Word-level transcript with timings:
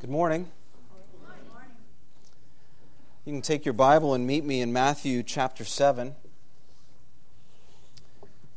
Good 0.00 0.08
morning. 0.08 0.48
You 3.26 3.34
can 3.34 3.42
take 3.42 3.66
your 3.66 3.74
Bible 3.74 4.14
and 4.14 4.26
meet 4.26 4.46
me 4.46 4.62
in 4.62 4.72
Matthew 4.72 5.22
chapter 5.22 5.62
7. 5.62 6.14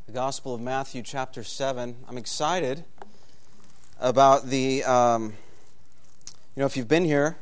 The 0.05 0.13
Gospel 0.13 0.55
of 0.55 0.61
Matthew 0.61 1.01
chapter 1.01 1.43
7. 1.43 1.97
I'm 2.07 2.17
excited 2.17 2.85
about 3.99 4.45
the, 4.45 4.85
um, 4.85 5.33
you 6.55 6.61
know, 6.61 6.65
if 6.65 6.77
you've 6.77 6.87
been 6.87 7.03
here 7.03 7.35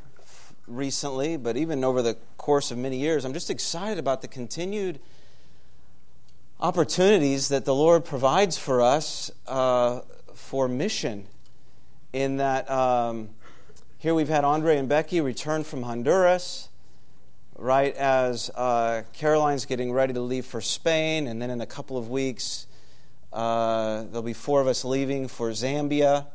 recently, 0.65 1.37
but 1.37 1.55
even 1.55 1.83
over 1.83 2.01
the 2.01 2.17
course 2.37 2.71
of 2.71 2.79
many 2.79 2.97
years, 2.97 3.23
I'm 3.23 3.33
just 3.33 3.51
excited 3.51 3.99
about 3.99 4.23
the 4.23 4.27
continued 4.27 4.99
opportunities 6.59 7.49
that 7.49 7.65
the 7.65 7.75
Lord 7.75 8.03
provides 8.03 8.57
for 8.57 8.81
us 8.81 9.29
uh, 9.45 9.99
for 10.33 10.67
mission. 10.67 11.27
In 12.13 12.37
that, 12.37 12.69
um, 12.69 13.29
here 14.01 14.15
we've 14.15 14.29
had 14.29 14.43
Andre 14.43 14.77
and 14.77 14.89
Becky 14.89 15.21
return 15.21 15.63
from 15.63 15.83
Honduras, 15.83 16.69
right 17.55 17.95
as 17.95 18.49
uh, 18.55 19.03
Caroline's 19.13 19.65
getting 19.65 19.93
ready 19.93 20.11
to 20.11 20.21
leave 20.21 20.43
for 20.43 20.59
Spain, 20.59 21.27
and 21.27 21.39
then 21.39 21.51
in 21.51 21.61
a 21.61 21.67
couple 21.67 21.99
of 21.99 22.09
weeks, 22.09 22.65
uh, 23.31 24.01
there'll 24.05 24.23
be 24.23 24.33
four 24.33 24.59
of 24.59 24.65
us 24.65 24.83
leaving 24.83 25.27
for 25.27 25.51
Zambia. 25.51 26.25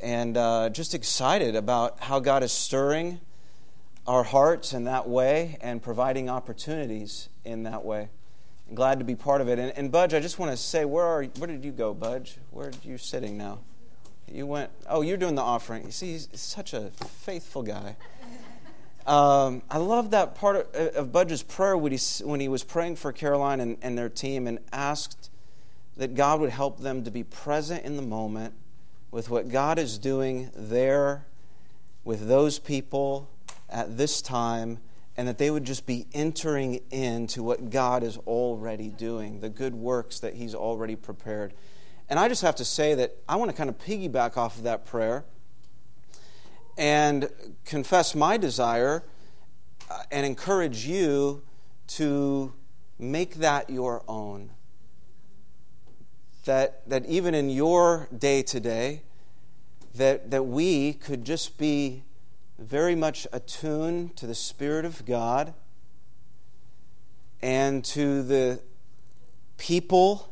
And 0.00 0.36
uh, 0.36 0.70
just 0.70 0.92
excited 0.92 1.54
about 1.54 2.00
how 2.00 2.18
God 2.18 2.42
is 2.42 2.50
stirring 2.50 3.20
our 4.04 4.24
hearts 4.24 4.72
in 4.72 4.82
that 4.84 5.08
way 5.08 5.58
and 5.60 5.80
providing 5.80 6.28
opportunities 6.28 7.28
in 7.44 7.62
that 7.62 7.84
way 7.84 8.08
glad 8.74 9.00
to 9.00 9.04
be 9.04 9.16
part 9.16 9.40
of 9.40 9.48
it. 9.48 9.58
And, 9.58 9.72
and 9.76 9.90
Budge, 9.92 10.14
I 10.14 10.20
just 10.20 10.38
want 10.38 10.52
to 10.52 10.56
say, 10.56 10.84
where 10.84 11.04
are 11.04 11.24
where 11.24 11.48
did 11.48 11.64
you 11.64 11.72
go, 11.72 11.92
Budge? 11.92 12.36
Where 12.50 12.68
are 12.68 12.72
you 12.84 12.98
sitting 12.98 13.36
now? 13.36 13.58
You 14.30 14.46
went. 14.46 14.70
Oh, 14.88 15.02
you're 15.02 15.16
doing 15.16 15.34
the 15.34 15.42
offering. 15.42 15.84
You 15.84 15.92
see, 15.92 16.12
he's 16.12 16.28
such 16.32 16.72
a 16.72 16.90
faithful 16.90 17.62
guy. 17.62 17.96
Um, 19.06 19.62
I 19.70 19.78
love 19.78 20.10
that 20.10 20.34
part 20.34 20.56
of, 20.56 20.94
of 20.94 21.10
Budge's 21.10 21.42
prayer 21.42 21.76
when 21.76 21.90
he, 21.90 21.98
when 22.22 22.38
he 22.38 22.48
was 22.48 22.62
praying 22.62 22.96
for 22.96 23.12
Caroline 23.12 23.58
and, 23.58 23.78
and 23.80 23.96
their 23.96 24.10
team 24.10 24.46
and 24.46 24.58
asked 24.72 25.30
that 25.96 26.14
God 26.14 26.38
would 26.40 26.50
help 26.50 26.80
them 26.80 27.02
to 27.04 27.10
be 27.10 27.24
present 27.24 27.84
in 27.84 27.96
the 27.96 28.02
moment 28.02 28.54
with 29.10 29.30
what 29.30 29.48
God 29.48 29.78
is 29.78 29.98
doing 29.98 30.50
there 30.54 31.26
with 32.04 32.28
those 32.28 32.58
people 32.58 33.28
at 33.68 33.96
this 33.96 34.22
time 34.22 34.78
and 35.16 35.26
that 35.28 35.38
they 35.38 35.50
would 35.50 35.64
just 35.64 35.86
be 35.86 36.06
entering 36.12 36.80
into 36.90 37.42
what 37.42 37.70
God 37.70 38.02
is 38.02 38.16
already 38.18 38.88
doing, 38.88 39.40
the 39.40 39.48
good 39.48 39.74
works 39.74 40.20
that 40.20 40.34
He's 40.34 40.54
already 40.54 40.96
prepared. 40.96 41.52
And 42.10 42.18
I 42.18 42.28
just 42.28 42.42
have 42.42 42.56
to 42.56 42.64
say 42.64 42.94
that 42.94 43.16
I 43.28 43.36
want 43.36 43.52
to 43.52 43.56
kind 43.56 43.70
of 43.70 43.78
piggyback 43.78 44.36
off 44.36 44.58
of 44.58 44.64
that 44.64 44.84
prayer 44.84 45.24
and 46.76 47.28
confess 47.64 48.16
my 48.16 48.36
desire 48.36 49.04
uh, 49.88 50.02
and 50.10 50.26
encourage 50.26 50.86
you 50.86 51.42
to 51.86 52.52
make 52.98 53.36
that 53.36 53.70
your 53.70 54.02
own. 54.08 54.50
That, 56.46 56.88
that 56.88 57.06
even 57.06 57.32
in 57.32 57.48
your 57.48 58.08
day 58.16 58.42
to 58.42 58.58
day, 58.58 59.02
that, 59.94 60.32
that 60.32 60.46
we 60.46 60.94
could 60.94 61.24
just 61.24 61.58
be 61.58 62.02
very 62.58 62.96
much 62.96 63.26
attuned 63.32 64.16
to 64.16 64.26
the 64.26 64.34
Spirit 64.34 64.84
of 64.84 65.04
God 65.04 65.54
and 67.40 67.84
to 67.84 68.22
the 68.24 68.60
people 69.58 70.29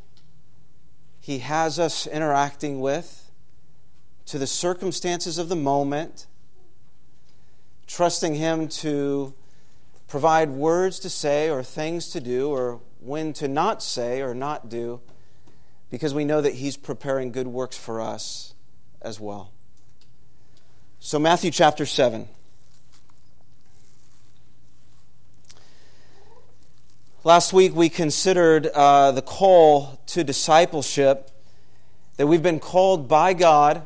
He 1.29 1.41
has 1.41 1.79
us 1.79 2.07
interacting 2.07 2.81
with, 2.81 3.31
to 4.25 4.39
the 4.39 4.47
circumstances 4.47 5.37
of 5.37 5.51
the 5.51 5.57
moment, 5.57 6.27
trusting 7.87 8.37
Him 8.37 8.67
to 8.69 9.35
provide 10.07 10.49
words 10.49 10.99
to 11.01 11.11
say 11.11 11.51
or 11.51 11.63
things 11.63 12.09
to 12.13 12.21
do 12.23 12.49
or 12.49 12.81
when 13.01 13.35
to 13.35 13.47
not 13.47 13.83
say 13.83 14.23
or 14.23 14.33
not 14.33 14.71
do, 14.71 15.03
because 15.91 16.15
we 16.15 16.25
know 16.25 16.41
that 16.41 16.55
He's 16.55 16.79
preparing 16.79 17.31
good 17.31 17.49
works 17.49 17.77
for 17.77 18.01
us 18.01 18.55
as 19.03 19.21
well. 19.21 19.53
So, 20.99 21.19
Matthew 21.19 21.51
chapter 21.51 21.85
7. 21.85 22.27
Last 27.25 27.53
week 27.53 27.75
we 27.75 27.89
considered 27.89 28.69
uh, 28.69 29.11
the 29.11 29.23
call 29.23 30.01
to 30.07 30.23
discipleship, 30.23 31.33
that 32.17 32.29
we've 32.29 32.45
been 32.45 32.61
called 32.61 33.09
by 33.09 33.35
God 33.35 33.85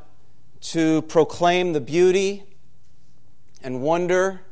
to 0.60 1.00
proclaim 1.03 1.72
the 1.72 1.81
beauty 1.81 2.43
and 3.62 3.81
wonder 3.81 4.43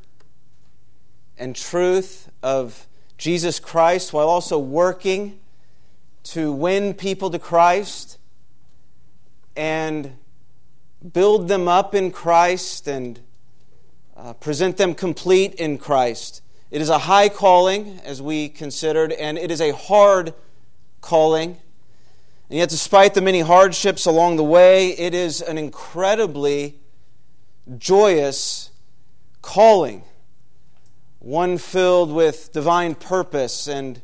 and 1.36 1.54
truth 1.54 2.30
of 2.42 2.86
Jesus 3.18 3.60
Christ 3.60 4.14
while 4.14 4.30
also 4.30 4.58
working 4.58 5.40
to 6.22 6.50
win 6.50 6.94
people 6.94 7.28
to 7.32 7.38
Christ 7.38 8.16
and 9.54 10.16
build 11.12 11.48
them 11.48 11.68
up 11.68 11.94
in 11.94 12.10
Christ 12.10 12.88
and 12.88 13.20
uh, 14.16 14.32
present 14.32 14.78
them 14.78 14.94
complete 14.94 15.52
in 15.56 15.76
Christ. 15.76 16.40
It 16.70 16.80
is 16.80 16.88
a 16.88 16.98
high 16.98 17.28
calling, 17.28 18.00
as 18.04 18.22
we 18.22 18.48
considered, 18.48 19.10
and 19.12 19.36
it 19.36 19.50
is 19.50 19.60
a 19.60 19.72
hard 19.72 20.34
calling. 21.00 21.58
And 22.48 22.58
yet, 22.58 22.68
despite 22.68 23.14
the 23.14 23.20
many 23.20 23.40
hardships 23.40 24.06
along 24.06 24.36
the 24.36 24.44
way, 24.44 24.90
it 24.90 25.12
is 25.12 25.40
an 25.40 25.58
incredibly 25.58 26.78
joyous 27.76 28.70
calling, 29.42 30.04
one 31.18 31.58
filled 31.58 32.12
with 32.12 32.52
divine 32.52 32.94
purpose 32.94 33.66
and 33.66 34.00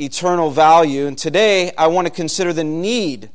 eternal 0.00 0.50
value. 0.50 1.06
And 1.06 1.16
today, 1.16 1.70
I 1.78 1.86
want 1.86 2.08
to 2.08 2.12
consider 2.12 2.52
the 2.52 2.64
need 2.64 3.30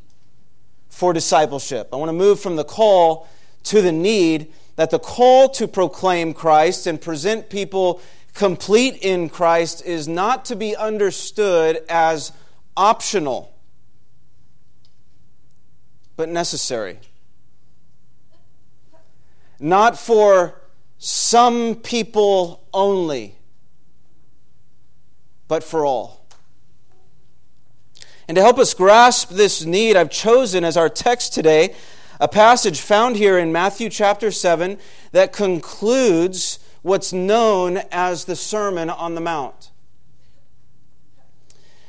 for 0.90 1.14
discipleship. 1.14 1.88
I 1.94 1.96
want 1.96 2.10
to 2.10 2.14
move 2.14 2.42
from 2.42 2.58
the 2.58 2.66
call 2.66 3.30
to 3.64 3.82
the 3.82 3.94
need 3.94 4.52
that 4.76 4.90
the 4.90 5.00
call 5.00 5.48
to 5.50 5.68
proclaim 5.68 6.34
Christ 6.34 6.88
and 6.88 7.00
present 7.00 7.50
people 7.50 8.02
complete 8.34 8.98
in 9.02 9.30
Christ 9.30 9.84
is 9.86 10.08
not 10.08 10.46
to 10.46 10.56
be 10.56 10.76
understood 10.76 11.80
as 11.90 12.32
optional, 12.76 13.54
but 16.16 16.30
necessary. 16.30 17.00
Not 19.60 19.98
for 19.98 20.62
some 20.98 21.76
people 21.76 22.64
only, 22.74 23.36
but 25.48 25.64
for 25.64 25.86
all. 25.86 26.26
And 28.28 28.36
to 28.36 28.42
help 28.42 28.60
us 28.60 28.74
grasp 28.74 29.32
this 29.32 29.66
need, 29.66 29.98
I've 29.98 30.12
chosen 30.12 30.64
as 30.64 30.78
our 30.78 30.88
text 30.88 31.34
today 31.34 31.76
a 32.20 32.28
passage 32.28 32.82
found 32.82 33.16
here 33.16 33.40
in 33.40 33.52
Matthew 33.52 33.90
chapter 33.90 34.30
7 34.30 34.78
that 35.14 35.34
concludes 35.34 36.60
what's 36.82 37.14
known 37.14 37.78
as 37.92 38.26
the 38.26 38.36
Sermon 38.36 38.90
on 38.90 39.16
the 39.16 39.22
Mount. 39.22 39.72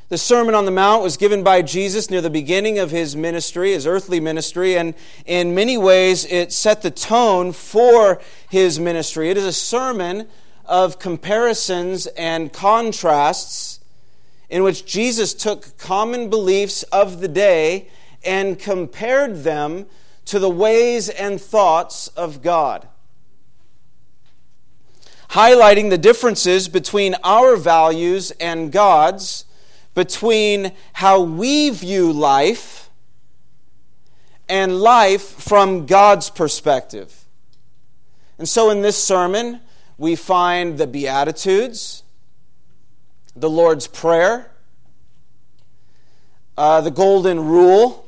The 0.09 0.17
Sermon 0.17 0.53
on 0.53 0.65
the 0.65 0.71
Mount 0.71 1.03
was 1.03 1.15
given 1.15 1.41
by 1.41 1.61
Jesus 1.61 2.09
near 2.09 2.19
the 2.19 2.29
beginning 2.29 2.77
of 2.79 2.91
his 2.91 3.15
ministry, 3.15 3.71
his 3.71 3.87
earthly 3.87 4.19
ministry, 4.19 4.77
and 4.77 4.93
in 5.25 5.55
many 5.55 5.77
ways 5.77 6.25
it 6.25 6.51
set 6.51 6.81
the 6.81 6.91
tone 6.91 7.53
for 7.53 8.19
his 8.49 8.77
ministry. 8.77 9.29
It 9.29 9.37
is 9.37 9.45
a 9.45 9.53
sermon 9.53 10.27
of 10.65 10.99
comparisons 10.99 12.07
and 12.07 12.51
contrasts 12.51 13.79
in 14.49 14.63
which 14.63 14.85
Jesus 14.85 15.33
took 15.33 15.77
common 15.77 16.29
beliefs 16.29 16.83
of 16.91 17.21
the 17.21 17.29
day 17.29 17.87
and 18.25 18.59
compared 18.59 19.43
them 19.43 19.85
to 20.25 20.39
the 20.39 20.49
ways 20.49 21.07
and 21.07 21.39
thoughts 21.39 22.09
of 22.09 22.41
God. 22.41 22.87
Highlighting 25.31 25.89
the 25.89 25.97
differences 25.97 26.67
between 26.67 27.15
our 27.23 27.55
values 27.55 28.31
and 28.31 28.71
God's, 28.71 29.45
between 29.93 30.73
how 30.93 31.21
we 31.21 31.69
view 31.69 32.11
life 32.11 32.89
and 34.49 34.79
life 34.79 35.21
from 35.21 35.85
God's 35.85 36.29
perspective. 36.29 37.25
And 38.37 38.49
so 38.49 38.69
in 38.69 38.81
this 38.81 39.01
sermon, 39.01 39.61
we 39.97 40.15
find 40.15 40.77
the 40.77 40.87
Beatitudes 40.87 42.03
the 43.35 43.49
Lord's 43.49 43.87
Prayer, 43.87 44.51
uh, 46.57 46.81
the 46.81 46.91
Golden 46.91 47.39
Rule. 47.39 48.05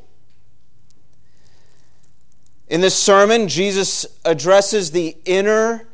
In 2.68 2.82
this 2.82 2.96
sermon, 2.96 3.48
Jesus 3.48 4.06
addresses 4.26 4.92
the 4.92 5.16
inner 5.26 5.88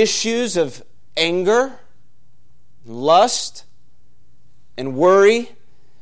issues 0.00 0.56
of 0.56 0.82
anger, 1.16 1.78
lust, 2.84 3.64
and 4.76 4.94
worry, 4.94 5.50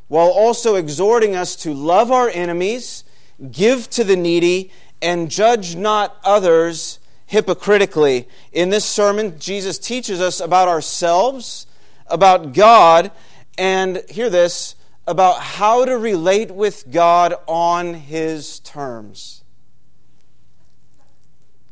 while 0.09 0.29
also 0.29 0.75
exhorting 0.75 1.35
us 1.35 1.57
to 1.57 1.73
love 1.73 2.11
our 2.11 2.29
enemies, 2.29 3.05
give 3.51 3.89
to 3.91 4.05
the 4.05 4.17
needy, 4.17 4.71
and 5.01 5.31
judge 5.31 5.77
not 5.77 6.17
others 6.25 6.99
hypocritically. 7.27 8.29
In 8.53 8.71
this 8.71 8.85
sermon, 8.85 9.39
Jesus 9.39 9.79
teaches 9.79 10.21
us 10.21 10.41
about 10.41 10.69
ourselves, 10.69 11.67
about 12.07 12.53
God, 12.53 13.11
and 13.57 14.03
hear 14.09 14.29
this 14.29 14.75
about 15.07 15.41
how 15.41 15.85
to 15.85 15.97
relate 15.99 16.51
with 16.51 16.91
God 16.91 17.35
on 17.47 17.95
His 17.95 18.61
terms. 18.61 19.44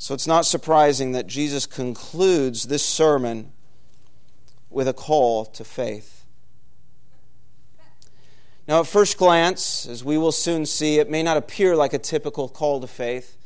So 0.02 0.14
it's 0.14 0.26
not 0.26 0.46
surprising 0.46 1.12
that 1.12 1.28
Jesus 1.28 1.64
concludes 1.64 2.64
this 2.64 2.84
sermon 2.84 3.52
with 4.68 4.88
a 4.88 4.92
call 4.92 5.44
to 5.44 5.62
faith. 5.62 6.24
Now, 8.66 8.80
at 8.80 8.88
first 8.88 9.16
glance, 9.16 9.86
as 9.86 10.02
we 10.02 10.18
will 10.18 10.32
soon 10.32 10.66
see, 10.66 10.98
it 10.98 11.08
may 11.08 11.22
not 11.22 11.36
appear 11.36 11.76
like 11.76 11.92
a 11.92 12.00
typical 12.00 12.48
call 12.48 12.80
to 12.80 12.88
faith, 12.88 13.36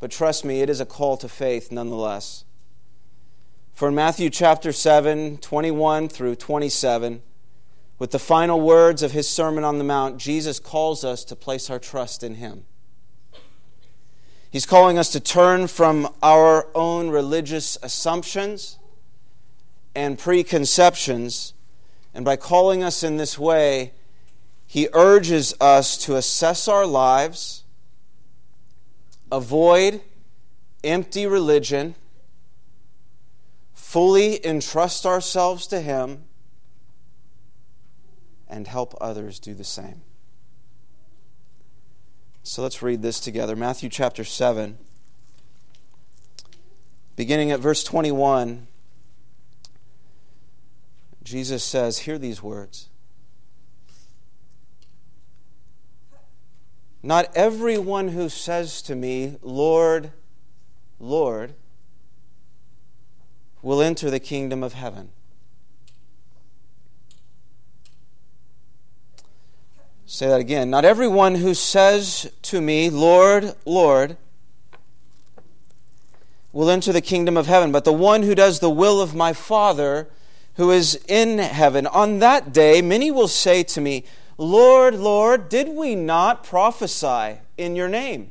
but 0.00 0.10
trust 0.10 0.44
me, 0.44 0.62
it 0.62 0.68
is 0.68 0.80
a 0.80 0.84
call 0.84 1.16
to 1.16 1.28
faith 1.28 1.70
nonetheless. 1.70 2.44
For 3.72 3.86
in 3.86 3.94
Matthew 3.94 4.30
chapter 4.30 4.72
7, 4.72 5.38
21 5.38 6.08
through 6.08 6.34
27, 6.34 7.22
with 8.00 8.10
the 8.10 8.18
final 8.18 8.60
words 8.60 9.04
of 9.04 9.12
his 9.12 9.28
Sermon 9.28 9.62
on 9.62 9.78
the 9.78 9.84
Mount, 9.84 10.18
Jesus 10.18 10.58
calls 10.58 11.04
us 11.04 11.22
to 11.26 11.36
place 11.36 11.70
our 11.70 11.78
trust 11.78 12.24
in 12.24 12.34
him. 12.34 12.64
He's 14.54 14.66
calling 14.66 14.98
us 14.98 15.08
to 15.08 15.18
turn 15.18 15.66
from 15.66 16.14
our 16.22 16.68
own 16.76 17.08
religious 17.08 17.76
assumptions 17.82 18.78
and 19.96 20.16
preconceptions, 20.16 21.54
and 22.14 22.24
by 22.24 22.36
calling 22.36 22.84
us 22.84 23.02
in 23.02 23.16
this 23.16 23.36
way, 23.36 23.94
he 24.64 24.88
urges 24.92 25.54
us 25.60 25.98
to 26.04 26.14
assess 26.14 26.68
our 26.68 26.86
lives, 26.86 27.64
avoid 29.32 30.02
empty 30.84 31.26
religion, 31.26 31.96
fully 33.72 34.38
entrust 34.46 35.04
ourselves 35.04 35.66
to 35.66 35.80
him 35.80 36.26
and 38.48 38.68
help 38.68 38.94
others 39.00 39.40
do 39.40 39.52
the 39.52 39.64
same. 39.64 40.02
So 42.46 42.60
let's 42.60 42.82
read 42.82 43.00
this 43.00 43.20
together. 43.20 43.56
Matthew 43.56 43.88
chapter 43.88 44.22
7, 44.22 44.76
beginning 47.16 47.50
at 47.50 47.58
verse 47.58 47.82
21. 47.82 48.66
Jesus 51.22 51.64
says, 51.64 52.00
Hear 52.00 52.18
these 52.18 52.42
words. 52.42 52.90
Not 57.02 57.34
everyone 57.34 58.08
who 58.08 58.28
says 58.28 58.82
to 58.82 58.94
me, 58.94 59.38
Lord, 59.40 60.12
Lord, 61.00 61.54
will 63.62 63.80
enter 63.80 64.10
the 64.10 64.20
kingdom 64.20 64.62
of 64.62 64.74
heaven 64.74 65.13
Say 70.14 70.28
that 70.28 70.38
again. 70.38 70.70
Not 70.70 70.84
everyone 70.84 71.34
who 71.34 71.54
says 71.54 72.30
to 72.42 72.60
me, 72.60 72.88
Lord, 72.88 73.56
Lord, 73.64 74.16
will 76.52 76.70
enter 76.70 76.92
the 76.92 77.00
kingdom 77.00 77.36
of 77.36 77.48
heaven, 77.48 77.72
but 77.72 77.84
the 77.84 77.92
one 77.92 78.22
who 78.22 78.36
does 78.36 78.60
the 78.60 78.70
will 78.70 79.00
of 79.00 79.16
my 79.16 79.32
Father 79.32 80.06
who 80.54 80.70
is 80.70 81.04
in 81.08 81.38
heaven. 81.38 81.88
On 81.88 82.20
that 82.20 82.52
day, 82.52 82.80
many 82.80 83.10
will 83.10 83.26
say 83.26 83.64
to 83.64 83.80
me, 83.80 84.04
Lord, 84.38 84.94
Lord, 84.94 85.48
did 85.48 85.70
we 85.70 85.96
not 85.96 86.44
prophesy 86.44 87.40
in 87.58 87.74
your 87.74 87.88
name? 87.88 88.30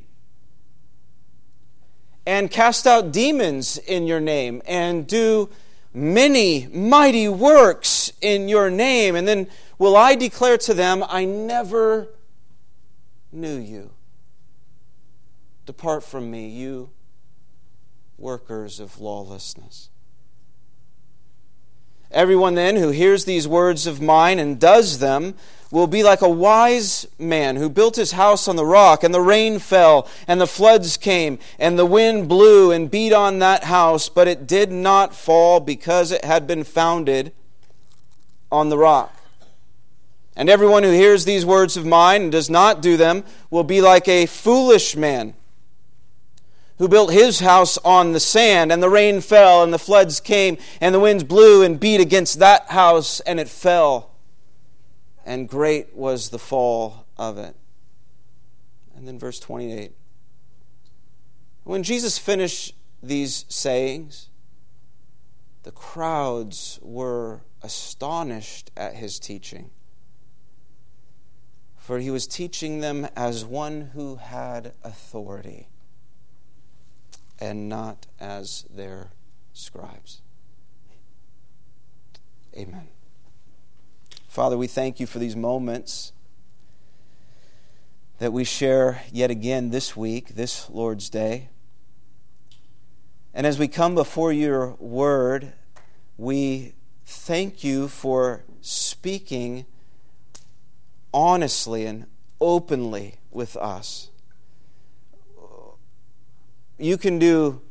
And 2.26 2.50
cast 2.50 2.88
out 2.88 3.12
demons 3.12 3.78
in 3.78 4.08
your 4.08 4.22
name, 4.22 4.62
and 4.66 5.06
do 5.06 5.50
many 5.94 6.68
mighty 6.68 7.28
works 7.28 8.14
in 8.22 8.48
your 8.48 8.70
name? 8.70 9.18
And 9.18 9.28
then 9.28 9.48
will 9.84 9.98
I 9.98 10.16
declare 10.16 10.58
to 10.60 10.74
them, 10.74 11.04
I 11.10 11.26
never 11.26 12.08
knew 13.34 13.58
you. 13.58 13.92
Depart 15.66 16.06
from 16.06 16.32
me, 16.32 16.48
you 16.48 16.92
workers 18.18 18.80
of 18.80 19.02
lawlessness. 19.02 19.90
Everyone 22.12 22.56
then 22.56 22.78
who 22.78 22.92
hears 22.92 23.26
these 23.26 23.46
words 23.46 23.86
of 23.86 24.02
mine 24.02 24.40
and 24.40 24.58
does 24.58 25.00
them 25.00 25.36
will 25.70 25.88
be 25.88 26.02
like 26.02 26.22
a 26.22 26.30
wise 26.30 27.06
man 27.20 27.58
who 27.58 27.70
built 27.70 27.98
his 27.98 28.14
house 28.14 28.48
on 28.48 28.56
the 28.56 28.66
rock, 28.66 29.04
and 29.04 29.14
the 29.14 29.20
rain 29.20 29.60
fell, 29.60 30.08
and 30.30 30.40
the 30.40 30.48
floods 30.48 30.96
came, 30.96 31.38
and 31.60 31.78
the 31.78 31.86
wind 31.86 32.30
blew 32.30 32.72
and 32.72 32.90
beat 32.90 33.12
on 33.12 33.40
that 33.40 33.66
house, 33.66 34.08
but 34.08 34.30
it 34.30 34.48
did 34.48 34.72
not 34.72 35.14
fall 35.14 35.60
because 35.60 36.14
it 36.14 36.24
had 36.24 36.48
been 36.48 36.64
founded 36.64 37.34
on 38.50 38.70
the 38.70 38.78
rock. 38.78 39.14
And 40.36 40.50
everyone 40.50 40.84
who 40.84 40.92
hears 40.92 41.26
these 41.26 41.46
words 41.46 41.78
of 41.78 41.86
mine 41.86 42.24
and 42.24 42.32
does 42.32 42.50
not 42.50 42.82
do 42.82 42.98
them 42.98 43.24
will 43.50 43.64
be 43.64 43.82
like 43.82 44.08
a 44.08 44.26
foolish 44.26 44.96
man 44.96 45.36
who 46.80 46.88
built 46.88 47.14
his 47.14 47.40
house 47.40 47.78
on 47.80 48.14
the 48.14 48.20
sand, 48.20 48.72
and 48.72 48.82
the 48.82 48.90
rain 48.90 49.22
fell, 49.22 49.64
and 49.64 49.72
the 49.72 49.80
floods 49.80 50.20
came, 50.20 50.58
and 50.82 50.94
the 50.94 51.00
winds 51.00 51.24
blew 51.24 51.62
and 51.62 51.80
beat 51.80 52.02
against 52.02 52.40
that 52.40 52.70
house, 52.70 53.20
and 53.22 53.40
it 53.40 53.48
fell. 53.48 54.10
And 55.24 55.48
great 55.48 55.96
was 55.96 56.30
the 56.30 56.40
fall 56.40 57.06
of 57.16 57.38
it. 57.38 57.56
And 58.96 59.08
then 59.08 59.20
verse 59.20 59.40
28. 59.40 59.92
When 61.64 61.84
Jesus 61.84 62.18
finished 62.18 62.74
these 63.04 63.46
sayings, 63.48 64.30
the 65.62 65.72
crowds 65.72 66.80
were 66.82 67.42
astonished 67.62 68.72
at 68.76 68.96
his 68.96 69.20
teaching 69.20 69.70
for 71.84 72.00
he 72.00 72.10
was 72.10 72.26
teaching 72.26 72.80
them 72.80 73.06
as 73.14 73.44
one 73.44 73.90
who 73.94 74.16
had 74.16 74.72
authority 74.86 75.68
and 77.42 77.68
not 77.68 78.08
as 78.22 78.64
their 78.74 79.10
scribes. 79.52 80.22
Amen. 82.56 82.88
Father, 84.30 84.58
we 84.58 84.66
thank 84.66 85.02
you 85.02 85.06
for 85.06 85.20
these 85.20 85.36
moments 85.36 86.14
that 88.18 88.32
we 88.32 88.46
share 88.46 89.02
yet 89.12 89.30
again 89.30 89.72
this 89.72 89.94
week, 89.94 90.36
this 90.36 90.70
Lord's 90.70 91.10
Day. 91.10 91.50
And 93.34 93.46
as 93.46 93.60
we 93.60 93.68
come 93.68 93.94
before 93.94 94.32
your 94.32 94.76
word, 94.80 95.52
we 96.18 96.76
thank 97.04 97.62
you 97.62 97.90
for 97.90 98.46
speaking 98.62 99.66
honestly 101.14 101.86
and 101.86 102.06
openly 102.42 103.16
with 103.32 103.56
us. 103.58 104.10
You 106.78 106.98
can 106.98 107.20
do 107.20 107.62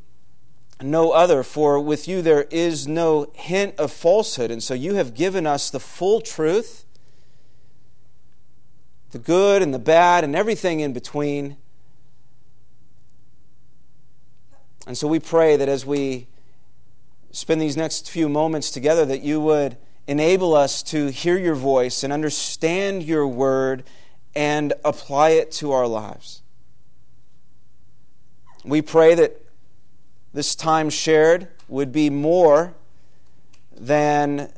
no 0.80 1.10
other, 1.10 1.42
for 1.42 1.78
with 1.78 2.08
you 2.08 2.22
there 2.22 2.42
is 2.50 2.88
no 2.88 3.30
hint 3.34 3.76
of 3.78 3.92
falsehood. 3.92 4.50
And 4.50 4.62
so 4.62 4.74
you 4.74 4.94
have 4.94 5.14
given 5.14 5.46
us 5.46 5.70
the 5.70 5.80
full 5.80 6.20
truth, 6.20 6.84
the 9.10 9.18
good 9.18 9.62
and 9.62 9.72
the 9.72 9.78
bad, 9.78 10.24
and 10.24 10.34
everything 10.34 10.80
in 10.80 10.92
between. 10.92 11.56
And 14.86 14.98
so 14.98 15.06
we 15.06 15.20
pray 15.20 15.56
that 15.56 15.68
as 15.68 15.86
we 15.86 16.26
spend 17.30 17.60
these 17.60 17.76
next 17.76 18.10
few 18.10 18.28
moments 18.28 18.70
together, 18.70 19.04
that 19.06 19.22
you 19.22 19.40
would 19.40 19.76
enable 20.06 20.54
us 20.54 20.82
to 20.82 21.08
hear 21.08 21.38
your 21.38 21.54
voice 21.54 22.02
and 22.02 22.12
understand 22.12 23.02
your 23.02 23.26
word 23.26 23.84
and 24.34 24.72
apply 24.84 25.30
it 25.30 25.52
to 25.52 25.72
our 25.72 25.86
lives. 25.86 26.42
We 28.64 28.82
pray 28.82 29.14
that 29.14 29.40
this 30.32 30.54
time 30.54 30.90
shared 30.90 31.48
would 31.68 31.92
be 31.92 32.10
more 32.10 32.74
than 33.76 34.52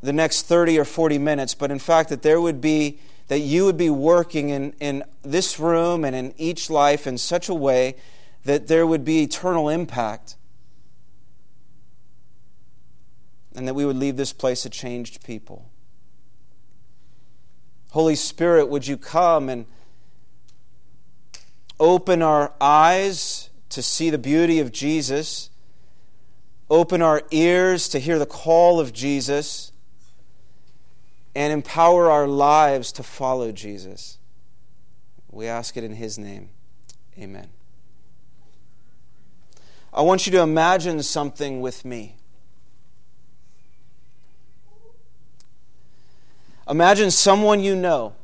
the 0.00 0.12
next 0.12 0.42
30 0.42 0.78
or 0.78 0.84
40 0.84 1.18
minutes, 1.18 1.54
but 1.54 1.70
in 1.70 1.78
fact, 1.78 2.08
that 2.10 2.22
there 2.22 2.40
would 2.40 2.60
be, 2.60 2.98
that 3.28 3.40
you 3.40 3.64
would 3.64 3.76
be 3.76 3.90
working 3.90 4.50
in, 4.50 4.72
in 4.80 5.02
this 5.22 5.58
room 5.58 6.04
and 6.04 6.14
in 6.14 6.34
each 6.36 6.70
life 6.70 7.06
in 7.06 7.18
such 7.18 7.48
a 7.48 7.54
way 7.54 7.96
that 8.44 8.68
there 8.68 8.86
would 8.86 9.04
be 9.04 9.22
eternal 9.22 9.68
impact 9.68 10.36
and 13.58 13.66
that 13.66 13.74
we 13.74 13.84
would 13.84 13.96
leave 13.96 14.16
this 14.16 14.32
place 14.32 14.64
a 14.64 14.70
changed 14.70 15.24
people. 15.24 15.68
Holy 17.90 18.14
Spirit, 18.14 18.68
would 18.68 18.86
you 18.86 18.96
come 18.96 19.48
and 19.48 19.66
open 21.80 22.22
our 22.22 22.52
eyes 22.60 23.50
to 23.70 23.82
see 23.82 24.10
the 24.10 24.18
beauty 24.18 24.60
of 24.60 24.70
Jesus, 24.70 25.50
open 26.70 27.02
our 27.02 27.22
ears 27.32 27.88
to 27.88 27.98
hear 27.98 28.16
the 28.16 28.26
call 28.26 28.78
of 28.78 28.92
Jesus, 28.92 29.72
and 31.34 31.52
empower 31.52 32.08
our 32.08 32.28
lives 32.28 32.92
to 32.92 33.02
follow 33.02 33.50
Jesus. 33.50 34.18
We 35.32 35.48
ask 35.48 35.76
it 35.76 35.82
in 35.82 35.94
His 35.94 36.16
name. 36.16 36.50
Amen. 37.18 37.48
I 39.92 40.02
want 40.02 40.26
you 40.26 40.32
to 40.32 40.42
imagine 40.42 41.02
something 41.02 41.60
with 41.60 41.84
me. 41.84 42.17
Imagine 46.68 47.10
someone 47.10 47.60
you 47.62 47.74
know, 47.74 48.14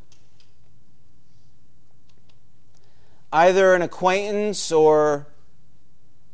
either 3.32 3.74
an 3.74 3.82
acquaintance 3.82 4.70
or 4.70 5.26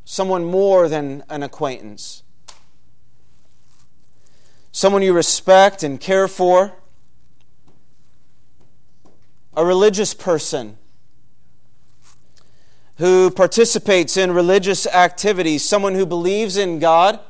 someone 0.05 0.45
more 0.45 0.88
than 0.88 1.23
an 1.29 1.43
acquaintance, 1.43 2.23
someone 4.73 5.02
you 5.02 5.12
respect 5.12 5.83
and 5.83 6.00
care 6.00 6.26
for, 6.26 6.73
a 9.57 9.64
religious 9.64 10.14
person 10.14 10.76
who 12.97 13.31
participates 13.31 14.17
in 14.17 14.33
religious 14.33 14.87
activities, 14.88 15.64
someone 15.64 15.95
who 15.95 16.05
believes 16.05 16.57
in 16.57 16.79
God. 16.79 17.21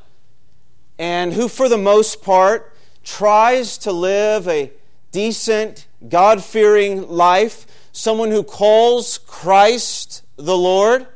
And 0.99 1.33
who, 1.33 1.49
for 1.49 1.67
the 1.67 1.79
most 1.79 2.23
part, 2.23 2.77
tries 3.03 3.79
to 3.79 3.93
live 3.93 4.49
a 4.49 4.73
decent, 5.13 5.87
God 6.09 6.43
fearing 6.43 7.09
life, 7.09 7.67
someone 7.93 8.31
who 8.31 8.43
calls 8.43 9.19
Christ 9.19 10.23
the 10.37 10.57
Lord, 10.57 11.07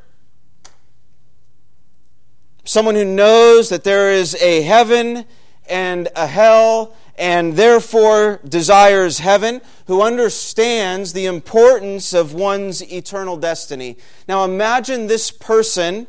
someone 2.65 2.95
who 2.95 3.05
knows 3.05 3.69
that 3.69 3.85
there 3.85 4.11
is 4.11 4.35
a 4.37 4.63
heaven 4.63 5.25
and 5.69 6.09
a 6.17 6.27
hell 6.27 6.95
and 7.17 7.55
therefore 7.55 8.41
desires 8.49 9.19
heaven, 9.19 9.61
who 9.87 10.03
understands 10.03 11.13
the 11.13 11.27
importance 11.27 12.13
of 12.13 12.35
one's 12.35 12.83
eternal 12.93 13.37
destiny. 13.37 13.97
Now 14.27 14.45
imagine 14.45 15.07
this 15.07 15.31
person 15.31 16.09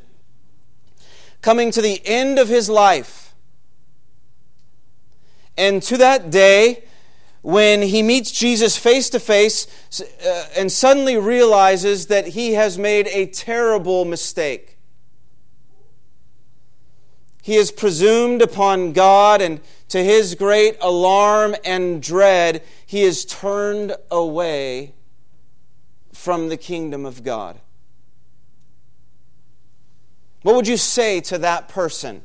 coming 1.41 1.69
to 1.71 1.81
the 1.81 2.01
end 2.05 2.39
of 2.39 2.47
his 2.47 2.69
life. 2.69 3.24
And 5.57 5.81
to 5.83 5.97
that 5.97 6.29
day, 6.29 6.83
when 7.41 7.83
he 7.83 8.01
meets 8.01 8.31
Jesus 8.31 8.75
face 8.75 9.07
to 9.11 9.19
face 9.19 9.67
uh, 10.01 10.47
and 10.57 10.71
suddenly 10.71 11.15
realizes 11.15 12.07
that 12.07 12.29
he 12.29 12.53
has 12.53 12.77
made 12.77 13.07
a 13.07 13.27
terrible 13.27 14.03
mistake. 14.03 14.77
He 17.43 17.53
has 17.57 17.69
presumed 17.69 18.41
upon 18.41 18.93
God, 18.93 19.39
and 19.39 19.61
to 19.89 20.03
his 20.03 20.33
great 20.33 20.77
alarm 20.81 21.55
and 21.63 22.01
dread, 22.01 22.63
he 22.83 23.03
is 23.03 23.23
turned 23.23 23.95
away 24.09 24.95
from 26.11 26.49
the 26.49 26.57
kingdom 26.57 27.05
of 27.05 27.23
God. 27.23 27.59
What 30.41 30.55
would 30.55 30.67
you 30.67 30.77
say 30.77 31.21
to 31.21 31.37
that 31.37 31.69
person? 31.69 32.23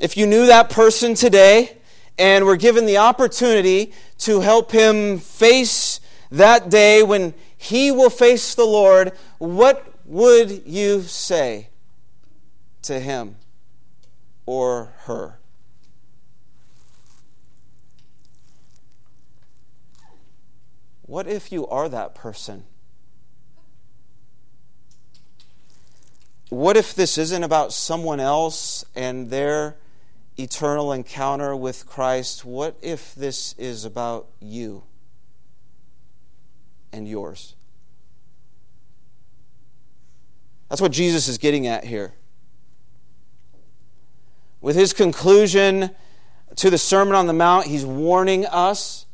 If 0.00 0.16
you 0.16 0.26
knew 0.26 0.46
that 0.46 0.70
person 0.70 1.12
today 1.14 1.76
and 2.18 2.46
were 2.46 2.56
given 2.56 2.86
the 2.86 2.96
opportunity 2.96 3.92
to 4.20 4.40
help 4.40 4.72
him 4.72 5.18
face 5.18 6.00
that 6.30 6.70
day 6.70 7.02
when 7.02 7.34
he 7.58 7.90
will 7.90 8.08
face 8.08 8.54
the 8.54 8.64
Lord, 8.64 9.12
what 9.36 9.86
would 10.06 10.62
you 10.64 11.02
say 11.02 11.68
to 12.80 12.98
him 12.98 13.36
or 14.46 14.94
her? 15.02 15.38
What 21.02 21.26
if 21.26 21.52
you 21.52 21.66
are 21.66 21.90
that 21.90 22.14
person? 22.14 22.64
What 26.48 26.78
if 26.78 26.94
this 26.94 27.18
isn't 27.18 27.44
about 27.44 27.74
someone 27.74 28.18
else 28.18 28.82
and 28.96 29.28
their 29.28 29.76
eternal 30.42 30.92
encounter 30.92 31.54
with 31.54 31.86
Christ, 31.86 32.44
what 32.44 32.76
if 32.82 33.14
this 33.14 33.54
is 33.54 33.84
about 33.84 34.28
you 34.40 34.84
and 36.92 37.08
yours? 37.08 37.54
That's 40.68 40.80
what 40.80 40.92
Jesus 40.92 41.26
is 41.28 41.38
getting 41.38 41.66
at 41.66 41.84
here. 41.84 42.14
With 44.60 44.76
his 44.76 44.92
conclusion 44.92 45.90
to 46.56 46.70
the 46.70 46.78
Sermon 46.78 47.14
on 47.14 47.26
the 47.26 47.32
Mount, 47.32 47.66
he's 47.66 47.84
warning 47.84 48.46
us, 48.46 49.06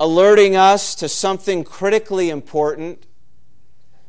alerting 0.00 0.56
us 0.56 0.94
to 0.96 1.08
something 1.08 1.64
critically 1.64 2.30
important 2.30 3.06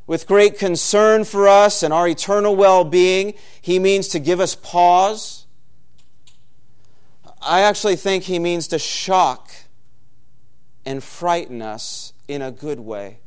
with 0.08 0.26
great 0.26 0.58
concern 0.58 1.26
for 1.26 1.48
us 1.48 1.84
and 1.84 1.94
our 1.94 2.08
eternal 2.08 2.56
well 2.56 2.86
being. 2.86 3.34
He 3.62 3.78
means 3.78 4.08
to 4.10 4.20
give 4.20 4.40
us 4.40 4.56
pause. 4.56 5.46
I 7.42 7.62
actually 7.62 7.98
think 7.98 8.24
he 8.24 8.40
means 8.40 8.68
to 8.70 8.80
shock 8.80 9.52
and 10.86 11.04
frighten 11.04 11.62
us 11.62 12.14
in 12.28 12.42
a 12.42 12.52
good 12.52 12.80
way. 12.80 13.20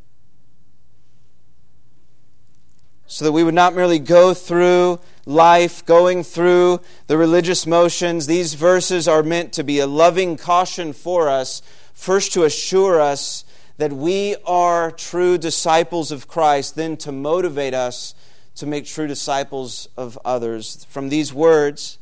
So 3.06 3.24
that 3.24 3.32
we 3.32 3.44
would 3.44 3.54
not 3.54 3.74
merely 3.74 3.98
go 3.98 4.34
through 4.34 5.00
life, 5.26 5.84
going 5.84 6.22
through 6.22 6.80
the 7.08 7.18
religious 7.18 7.66
motions. 7.66 8.26
These 8.26 8.54
verses 8.54 9.06
are 9.06 9.22
meant 9.22 9.52
to 9.54 9.64
be 9.64 9.80
a 9.80 9.86
loving 9.86 10.36
caution 10.36 10.92
for 10.92 11.28
us, 11.28 11.60
first 11.92 12.32
to 12.34 12.44
assure 12.44 13.00
us 13.00 13.44
that 13.80 13.94
we 13.94 14.36
are 14.44 14.90
true 14.90 15.38
disciples 15.38 16.12
of 16.12 16.28
Christ, 16.28 16.76
then 16.76 16.98
to 16.98 17.10
motivate 17.10 17.72
us 17.72 18.14
to 18.56 18.66
make 18.66 18.84
true 18.84 19.06
disciples 19.06 19.88
of 19.96 20.18
others. 20.22 20.84
From 20.90 21.08
these 21.08 21.32
words, 21.32 21.96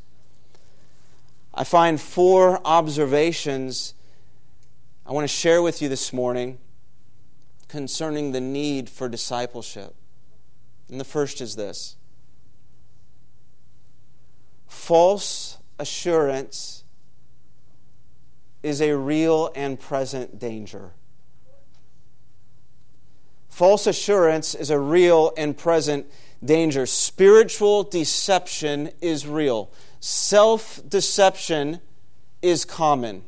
I 1.54 1.62
find 1.62 2.00
four 2.00 2.60
observations 2.64 3.94
I 5.06 5.12
want 5.12 5.22
to 5.22 5.28
share 5.28 5.62
with 5.62 5.80
you 5.80 5.88
this 5.88 6.12
morning 6.12 6.58
concerning 7.68 8.32
the 8.32 8.40
need 8.40 8.90
for 8.90 9.08
discipleship. 9.08 9.94
And 10.90 10.98
the 10.98 11.04
first 11.04 11.40
is 11.40 11.54
this 11.54 11.94
false 14.66 15.58
assurance 15.78 16.82
is 18.64 18.82
a 18.82 18.96
real 18.96 19.52
and 19.54 19.78
present 19.78 20.40
danger. 20.40 20.94
False 23.48 23.86
assurance 23.86 24.54
is 24.54 24.70
a 24.70 24.78
real 24.78 25.32
and 25.36 25.56
present 25.56 26.06
danger. 26.44 26.86
Spiritual 26.86 27.82
deception 27.82 28.90
is 29.00 29.26
real. 29.26 29.70
Self 30.00 30.80
deception 30.88 31.80
is 32.42 32.64
common. 32.64 33.24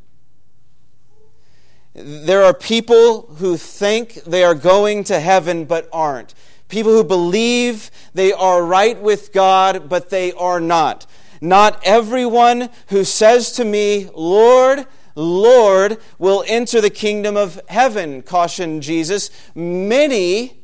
There 1.95 2.45
are 2.45 2.55
people 2.55 3.23
who 3.39 3.57
think 3.57 4.15
they 4.25 4.45
are 4.45 4.55
going 4.55 5.05
to 5.05 5.19
heaven 5.19 5.65
but 5.65 5.89
aren't. 5.93 6.35
People 6.69 6.93
who 6.93 7.03
believe 7.03 7.91
they 8.15 8.33
are 8.33 8.65
right 8.65 9.01
with 9.01 9.33
God 9.33 9.89
but 9.89 10.11
they 10.11 10.33
are 10.35 10.61
not. 10.61 11.07
Not 11.41 11.81
everyone 11.85 12.69
who 12.89 13.03
says 13.03 13.53
to 13.53 13.65
me, 13.65 14.09
Lord, 14.15 14.87
Lord 15.15 15.99
will 16.19 16.45
enter 16.47 16.81
the 16.81 16.91
kingdom 16.91 17.37
of 17.37 17.61
heaven, 17.69 18.23
cautioned 18.23 18.83
Jesus. 18.83 19.31
Many, 19.55 20.61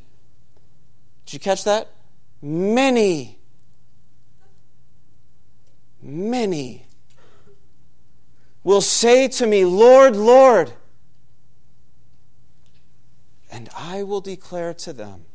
did 1.25 1.33
you 1.33 1.39
catch 1.39 1.63
that? 1.63 1.91
Many, 2.41 3.39
many 6.01 6.85
will 8.63 8.81
say 8.81 9.27
to 9.27 9.47
me, 9.47 9.65
Lord, 9.65 10.15
Lord, 10.15 10.73
and 13.49 13.69
I 13.75 14.03
will 14.03 14.21
declare 14.21 14.73
to 14.73 14.93
them, 14.93 15.25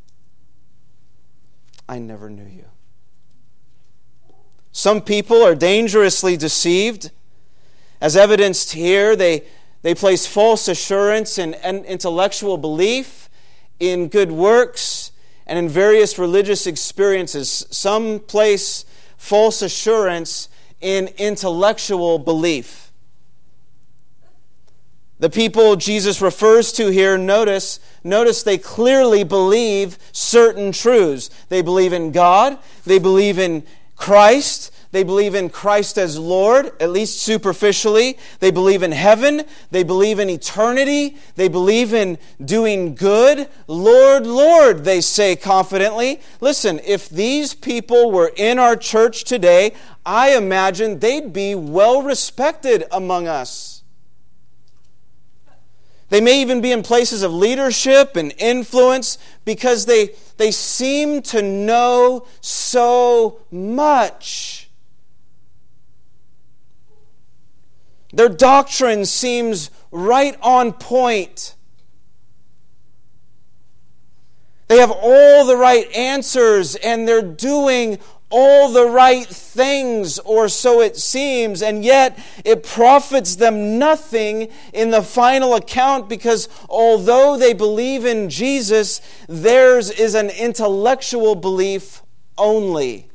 I 1.88 1.98
never 1.98 2.30
knew 2.30 2.46
you. 2.46 2.66
Some 4.70 5.00
people 5.00 5.42
are 5.42 5.54
dangerously 5.54 6.36
deceived 6.36 7.10
as 8.02 8.16
evidenced 8.16 8.72
here, 8.72 9.14
they, 9.14 9.44
they 9.82 9.94
place 9.94 10.26
false 10.26 10.66
assurance 10.66 11.38
in, 11.38 11.54
in 11.54 11.84
intellectual 11.84 12.58
belief, 12.58 13.30
in 13.78 14.08
good 14.08 14.32
works, 14.32 15.12
and 15.46 15.56
in 15.56 15.68
various 15.68 16.18
religious 16.18 16.66
experiences. 16.66 17.64
Some 17.70 18.18
place 18.18 18.84
false 19.16 19.62
assurance 19.62 20.48
in 20.80 21.10
intellectual 21.16 22.18
belief. 22.18 22.90
The 25.20 25.30
people 25.30 25.76
Jesus 25.76 26.20
refers 26.20 26.72
to 26.72 26.88
here, 26.88 27.16
notice, 27.16 27.78
notice 28.02 28.42
they 28.42 28.58
clearly 28.58 29.22
believe 29.22 29.96
certain 30.10 30.72
truths. 30.72 31.30
They 31.50 31.62
believe 31.62 31.92
in 31.92 32.10
God, 32.10 32.58
they 32.84 32.98
believe 32.98 33.38
in 33.38 33.62
Christ, 33.94 34.72
They 34.92 35.04
believe 35.04 35.34
in 35.34 35.48
Christ 35.48 35.96
as 35.96 36.18
Lord, 36.18 36.70
at 36.78 36.90
least 36.90 37.20
superficially. 37.20 38.18
They 38.40 38.50
believe 38.50 38.82
in 38.82 38.92
heaven. 38.92 39.42
They 39.70 39.82
believe 39.82 40.18
in 40.18 40.28
eternity. 40.28 41.16
They 41.34 41.48
believe 41.48 41.94
in 41.94 42.18
doing 42.44 42.94
good. 42.94 43.48
Lord, 43.66 44.26
Lord, 44.26 44.84
they 44.84 45.00
say 45.00 45.34
confidently. 45.34 46.20
Listen, 46.42 46.78
if 46.84 47.08
these 47.08 47.54
people 47.54 48.12
were 48.12 48.32
in 48.36 48.58
our 48.58 48.76
church 48.76 49.24
today, 49.24 49.72
I 50.04 50.36
imagine 50.36 50.98
they'd 50.98 51.32
be 51.32 51.54
well 51.54 52.02
respected 52.02 52.84
among 52.92 53.26
us. 53.26 53.82
They 56.10 56.20
may 56.20 56.42
even 56.42 56.60
be 56.60 56.70
in 56.70 56.82
places 56.82 57.22
of 57.22 57.32
leadership 57.32 58.16
and 58.16 58.34
influence 58.36 59.16
because 59.46 59.86
they, 59.86 60.10
they 60.36 60.50
seem 60.50 61.22
to 61.22 61.40
know 61.40 62.26
so 62.42 63.40
much. 63.50 64.61
Their 68.12 68.28
doctrine 68.28 69.06
seems 69.06 69.70
right 69.90 70.36
on 70.42 70.72
point. 70.72 71.54
They 74.68 74.78
have 74.78 74.90
all 74.90 75.46
the 75.46 75.56
right 75.56 75.90
answers 75.94 76.76
and 76.76 77.06
they're 77.06 77.22
doing 77.22 77.98
all 78.32 78.72
the 78.72 78.86
right 78.86 79.26
things, 79.26 80.18
or 80.20 80.48
so 80.48 80.80
it 80.80 80.96
seems, 80.96 81.60
and 81.62 81.84
yet 81.84 82.18
it 82.46 82.62
profits 82.62 83.36
them 83.36 83.78
nothing 83.78 84.48
in 84.72 84.90
the 84.90 85.02
final 85.02 85.54
account 85.54 86.08
because 86.08 86.48
although 86.70 87.36
they 87.36 87.52
believe 87.52 88.06
in 88.06 88.30
Jesus, 88.30 89.02
theirs 89.28 89.90
is 89.90 90.14
an 90.14 90.30
intellectual 90.30 91.34
belief 91.34 92.02
only. 92.38 93.10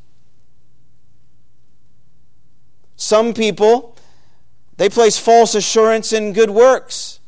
Some 2.95 3.33
people 3.33 3.96
they 4.77 4.89
place 4.89 5.17
false 5.17 5.55
assurance 5.55 6.13
in 6.13 6.33
good 6.33 6.51
works. 6.51 7.19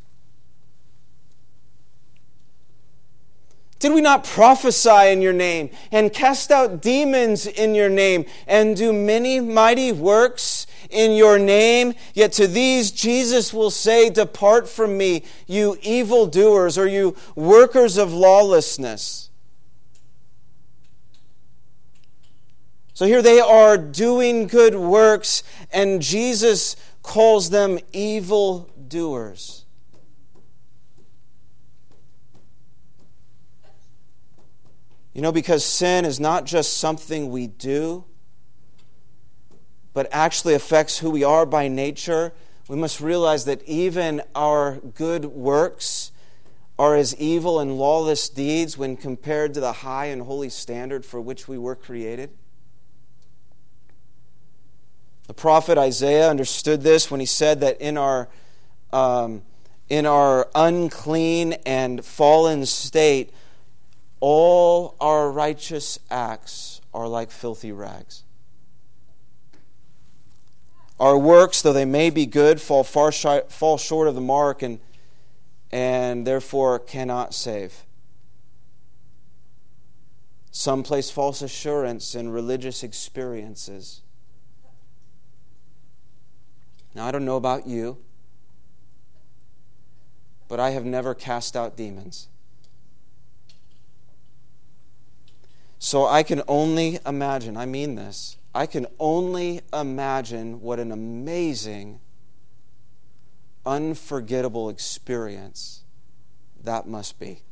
Did 3.79 3.93
we 3.93 4.01
not 4.01 4.25
prophesy 4.25 5.07
in 5.07 5.21
your 5.21 5.33
name 5.33 5.69
and 5.89 6.11
cast 6.11 6.51
out 6.51 6.81
demons 6.81 7.47
in 7.47 7.75
your 7.75 7.89
name 7.89 8.25
and 8.45 8.75
do 8.75 8.91
many 8.91 9.39
mighty 9.39 9.93
works 9.93 10.67
in 10.89 11.15
your 11.15 11.39
name? 11.39 11.93
Yet 12.13 12.33
to 12.33 12.45
these 12.45 12.91
Jesus 12.91 13.53
will 13.53 13.71
say, 13.71 14.09
Depart 14.09 14.67
from 14.67 14.97
me, 14.97 15.23
you 15.47 15.77
evildoers, 15.81 16.77
or 16.77 16.87
you 16.87 17.15
workers 17.35 17.97
of 17.97 18.11
lawlessness. 18.11 19.29
So 22.93 23.05
here 23.05 23.21
they 23.21 23.39
are 23.39 23.77
doing 23.77 24.45
good 24.45 24.75
works, 24.75 25.41
and 25.71 26.01
Jesus 26.01 26.75
calls 27.09 27.49
them 27.49 27.79
evil 27.91 28.69
doers. 28.87 29.65
You 35.15 35.23
know, 35.23 35.31
because 35.31 35.65
sin 35.65 36.05
is 36.05 36.19
not 36.19 36.45
just 36.45 36.77
something 36.77 37.31
we 37.31 37.47
do, 37.47 38.05
but 39.91 40.07
actually 40.11 40.53
affects 40.53 40.99
who 40.99 41.09
we 41.09 41.23
are 41.23 41.47
by 41.47 41.67
nature, 41.67 42.31
we 42.67 42.75
must 42.75 43.01
realize 43.01 43.43
that 43.45 43.63
even 43.63 44.21
our 44.35 44.75
good 44.75 45.25
works 45.25 46.11
are 46.77 46.95
as 46.95 47.15
evil 47.15 47.59
and 47.59 47.75
lawless 47.75 48.29
deeds 48.29 48.77
when 48.77 48.95
compared 48.95 49.55
to 49.55 49.59
the 49.59 49.73
high 49.73 50.05
and 50.05 50.21
holy 50.21 50.49
standard 50.49 51.03
for 51.03 51.19
which 51.19 51.47
we 51.47 51.57
were 51.57 51.75
created. 51.75 52.29
The 55.29 55.35
prophet 55.35 55.77
Isaiah 55.77 56.27
understood 56.27 56.81
this 56.81 57.11
when 57.11 57.19
he 57.19 57.25
said 57.27 57.59
that 57.59 57.79
in 57.79 57.97
our, 57.97 58.29
um, 58.91 59.43
in 59.87 60.07
our 60.07 60.49
unclean 60.55 61.53
and 61.67 62.03
fallen 62.03 62.65
state, 62.65 63.31
all 64.19 64.95
our 64.99 65.29
righteous 65.29 65.99
acts 66.09 66.81
are 66.95 67.07
like 67.07 67.29
filthy 67.29 67.71
rags. 67.71 68.23
Our 70.99 71.15
works, 71.15 71.61
though 71.61 71.73
they 71.73 71.85
may 71.85 72.09
be 72.09 72.25
good, 72.25 72.59
fall 72.59 72.83
far 72.83 73.11
fall 73.11 73.77
short 73.77 74.07
of 74.07 74.15
the 74.15 74.21
mark 74.21 74.63
and, 74.63 74.79
and 75.71 76.25
therefore 76.25 76.79
cannot 76.79 77.35
save. 77.35 77.83
Some 80.49 80.81
place 80.81 81.11
false 81.11 81.43
assurance 81.43 82.15
in 82.15 82.31
religious 82.31 82.81
experiences. 82.81 84.01
Now, 86.95 87.05
I 87.05 87.11
don't 87.11 87.25
know 87.25 87.37
about 87.37 87.67
you, 87.67 87.97
but 90.47 90.59
I 90.59 90.71
have 90.71 90.83
never 90.83 91.13
cast 91.13 91.55
out 91.55 91.77
demons. 91.77 92.27
So 95.77 96.05
I 96.05 96.23
can 96.23 96.41
only 96.47 96.99
imagine, 97.05 97.55
I 97.55 97.65
mean 97.65 97.95
this, 97.95 98.37
I 98.53 98.65
can 98.65 98.87
only 98.99 99.61
imagine 99.71 100.59
what 100.59 100.79
an 100.79 100.91
amazing, 100.91 101.99
unforgettable 103.65 104.69
experience 104.69 105.83
that 106.61 106.87
must 106.87 107.19
be. 107.19 107.43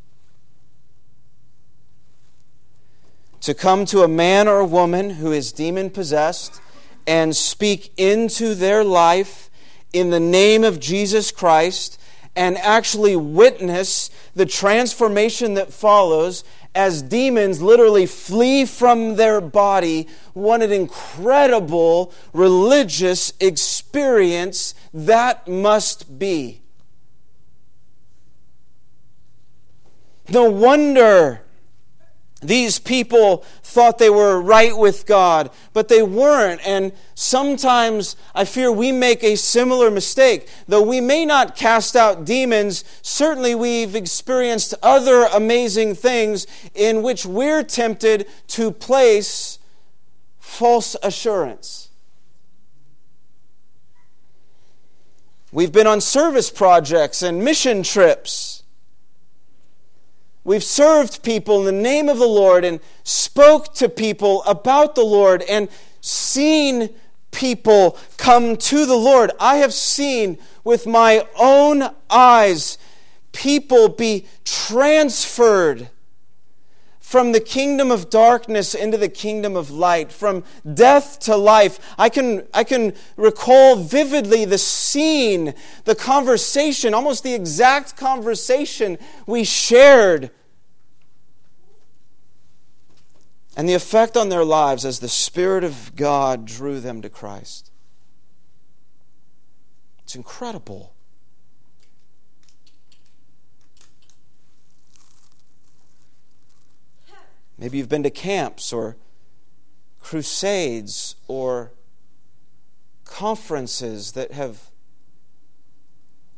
To 3.41 3.53
come 3.53 3.85
to 3.85 4.01
a 4.01 4.07
man 4.07 4.47
or 4.47 4.57
a 4.57 4.65
woman 4.65 5.11
who 5.11 5.31
is 5.31 5.53
demon 5.53 5.89
possessed 5.89 6.59
and 7.07 7.35
speak 7.35 7.91
into 7.97 8.53
their 8.53 8.83
life 8.83 9.49
in 9.93 10.09
the 10.09 10.19
name 10.19 10.63
of 10.63 10.79
Jesus 10.79 11.31
Christ 11.31 11.99
and 12.35 12.57
actually 12.59 13.15
witness 13.15 14.11
the 14.35 14.45
transformation 14.45 15.55
that 15.55 15.73
follows 15.73 16.43
as 16.75 17.01
demons 17.01 17.59
literally 17.59 18.05
flee 18.05 18.63
from 18.65 19.15
their 19.15 19.41
body. 19.41 20.07
What 20.33 20.61
an 20.61 20.71
incredible 20.71 22.13
religious 22.33 23.33
experience 23.39 24.75
that 24.93 25.47
must 25.47 26.19
be. 26.19 26.61
No 30.29 30.51
wonder 30.51 31.41
these 32.41 32.77
people 32.77 33.37
thought 33.63 33.97
they 33.97 34.11
were 34.11 34.39
right 34.39 34.77
with 34.77 35.07
God, 35.07 35.49
but 35.73 35.87
they 35.87 36.03
weren't. 36.03 36.61
And 36.65 36.91
sometimes 37.15 38.15
I 38.35 38.45
fear 38.45 38.71
we 38.71 38.91
make 38.91 39.23
a 39.23 39.35
similar 39.35 39.89
mistake. 39.89 40.47
Though 40.67 40.83
we 40.83 41.01
may 41.01 41.25
not 41.25 41.55
cast 41.55 41.95
out 41.95 42.25
demons, 42.25 42.83
certainly 43.01 43.55
we've 43.55 43.95
experienced 43.95 44.75
other 44.83 45.23
amazing 45.25 45.95
things 45.95 46.45
in 46.75 47.01
which 47.01 47.25
we're 47.25 47.63
tempted 47.63 48.27
to 48.49 48.71
place 48.71 49.57
false 50.39 50.95
assurance. 51.01 51.89
We've 55.51 55.71
been 55.71 55.87
on 55.87 56.01
service 56.01 56.51
projects 56.51 57.23
and 57.23 57.43
mission 57.43 57.81
trips 57.81 58.56
We've 60.47 60.63
served 60.63 61.23
people 61.23 61.59
in 61.59 61.65
the 61.65 61.81
name 61.83 62.07
of 62.07 62.19
the 62.19 62.25
Lord 62.25 62.63
and 62.63 62.79
spoke 63.03 63.73
to 63.73 63.89
people 63.89 64.43
about 64.43 64.95
the 64.95 65.03
Lord 65.03 65.41
and 65.41 65.67
seen 65.99 66.89
people 67.31 67.97
come 68.15 68.55
to 68.55 68.85
the 68.85 68.95
Lord. 68.95 69.31
I 69.41 69.57
have 69.57 69.73
seen 69.73 70.37
with 70.63 70.87
my 70.87 71.27
own 71.37 71.89
eyes 72.09 72.77
people 73.33 73.89
be 73.89 74.25
transferred 74.45 75.89
from 77.07 77.31
the 77.31 77.39
kingdom 77.39 77.89
of 77.89 78.09
darkness 78.09 78.75
into 78.75 78.97
the 78.97 79.07
kingdom 79.07 79.55
of 79.55 79.71
light, 79.71 80.11
from 80.11 80.43
death 80.73 81.17
to 81.19 81.37
life. 81.37 81.79
I 81.97 82.09
can, 82.09 82.45
I 82.53 82.65
can 82.65 82.93
recall 83.15 83.77
vividly 83.77 84.43
the 84.43 84.57
scene, 84.57 85.53
the 85.85 85.95
conversation, 85.95 86.93
almost 86.93 87.23
the 87.23 87.33
exact 87.33 87.95
conversation 87.95 88.97
we 89.25 89.45
shared 89.45 90.31
and 93.55 93.69
the 93.69 93.73
effect 93.73 94.17
on 94.17 94.27
their 94.27 94.43
lives 94.43 94.83
as 94.83 94.99
the 94.99 95.07
Spirit 95.07 95.63
of 95.63 95.95
God 95.95 96.45
drew 96.45 96.81
them 96.81 97.01
to 97.03 97.09
Christ. 97.09 97.71
It's 100.03 100.13
incredible. 100.13 100.93
Maybe 107.57 107.77
you've 107.77 107.89
been 107.89 108.03
to 108.03 108.09
camps 108.09 108.71
or 108.71 108.97
crusades 109.99 111.15
or 111.27 111.71
conferences 113.03 114.11
that 114.11 114.31
have 114.31 114.69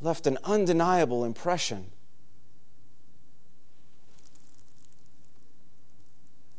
left 0.02 0.26
an 0.28 0.38
undeniable 0.44 1.26
impression. 1.26 1.92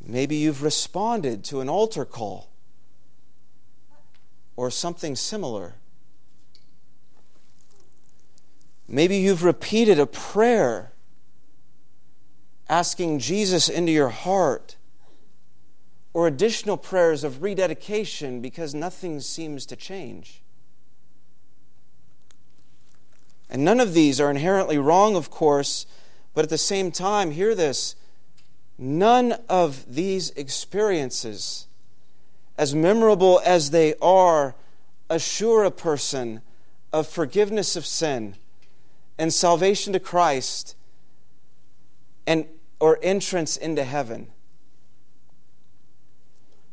Maybe 0.04 0.36
you've 0.36 0.62
responded 0.62 1.44
to 1.44 1.60
an 1.60 1.68
altar 1.68 2.04
call. 2.04 2.50
or 4.56 4.70
something 4.70 5.16
similar. 5.16 5.76
Maybe 8.86 9.16
you've 9.16 9.42
repeated 9.42 9.98
a 9.98 10.04
prayer 10.04 10.92
asking 12.70 13.18
Jesus 13.18 13.68
into 13.68 13.90
your 13.90 14.10
heart, 14.10 14.76
or 16.14 16.28
additional 16.28 16.76
prayers 16.76 17.24
of 17.24 17.42
rededication 17.42 18.40
because 18.40 18.74
nothing 18.74 19.20
seems 19.20 19.66
to 19.66 19.74
change. 19.74 20.40
And 23.50 23.64
none 23.64 23.80
of 23.80 23.92
these 23.92 24.20
are 24.20 24.30
inherently 24.30 24.78
wrong, 24.78 25.16
of 25.16 25.30
course, 25.30 25.84
but 26.32 26.44
at 26.44 26.48
the 26.48 26.58
same 26.58 26.92
time, 26.92 27.32
hear 27.32 27.54
this 27.54 27.96
none 28.78 29.32
of 29.48 29.92
these 29.92 30.30
experiences, 30.30 31.66
as 32.56 32.74
memorable 32.74 33.40
as 33.44 33.72
they 33.72 33.94
are, 34.00 34.54
assure 35.10 35.64
a 35.64 35.70
person 35.72 36.40
of 36.92 37.08
forgiveness 37.08 37.74
of 37.74 37.84
sin 37.84 38.36
and 39.18 39.34
salvation 39.34 39.92
to 39.92 40.00
Christ 40.00 40.76
and 42.26 42.46
or 42.80 42.98
entrance 43.02 43.56
into 43.56 43.84
heaven. 43.84 44.28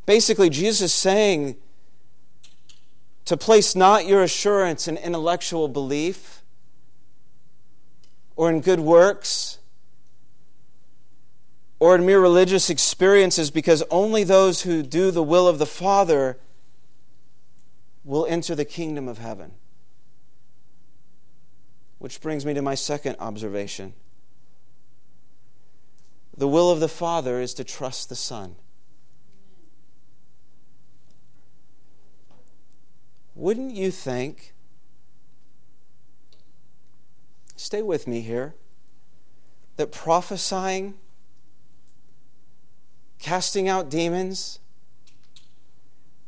Basically, 0.06 0.48
Jesus 0.48 0.80
is 0.80 0.92
saying 0.92 1.56
to 3.26 3.36
place 3.36 3.76
not 3.76 4.06
your 4.06 4.22
assurance 4.22 4.88
in 4.88 4.96
intellectual 4.96 5.68
belief 5.68 6.42
or 8.34 8.48
in 8.48 8.62
good 8.62 8.80
works 8.80 9.58
or 11.78 11.94
in 11.94 12.06
mere 12.06 12.20
religious 12.20 12.70
experiences 12.70 13.50
because 13.50 13.82
only 13.90 14.24
those 14.24 14.62
who 14.62 14.82
do 14.82 15.10
the 15.10 15.22
will 15.22 15.46
of 15.46 15.58
the 15.58 15.66
Father 15.66 16.38
will 18.02 18.24
enter 18.26 18.54
the 18.54 18.64
kingdom 18.64 19.08
of 19.08 19.18
heaven. 19.18 19.52
Which 21.98 22.22
brings 22.22 22.46
me 22.46 22.54
to 22.54 22.62
my 22.62 22.74
second 22.74 23.16
observation. 23.20 23.92
The 26.38 26.46
will 26.46 26.70
of 26.70 26.78
the 26.78 26.88
Father 26.88 27.40
is 27.40 27.52
to 27.54 27.64
trust 27.64 28.08
the 28.08 28.14
Son. 28.14 28.54
Wouldn't 33.34 33.74
you 33.74 33.90
think, 33.90 34.54
stay 37.56 37.82
with 37.82 38.06
me 38.06 38.20
here, 38.20 38.54
that 39.78 39.90
prophesying, 39.90 40.94
casting 43.18 43.68
out 43.68 43.90
demons, 43.90 44.60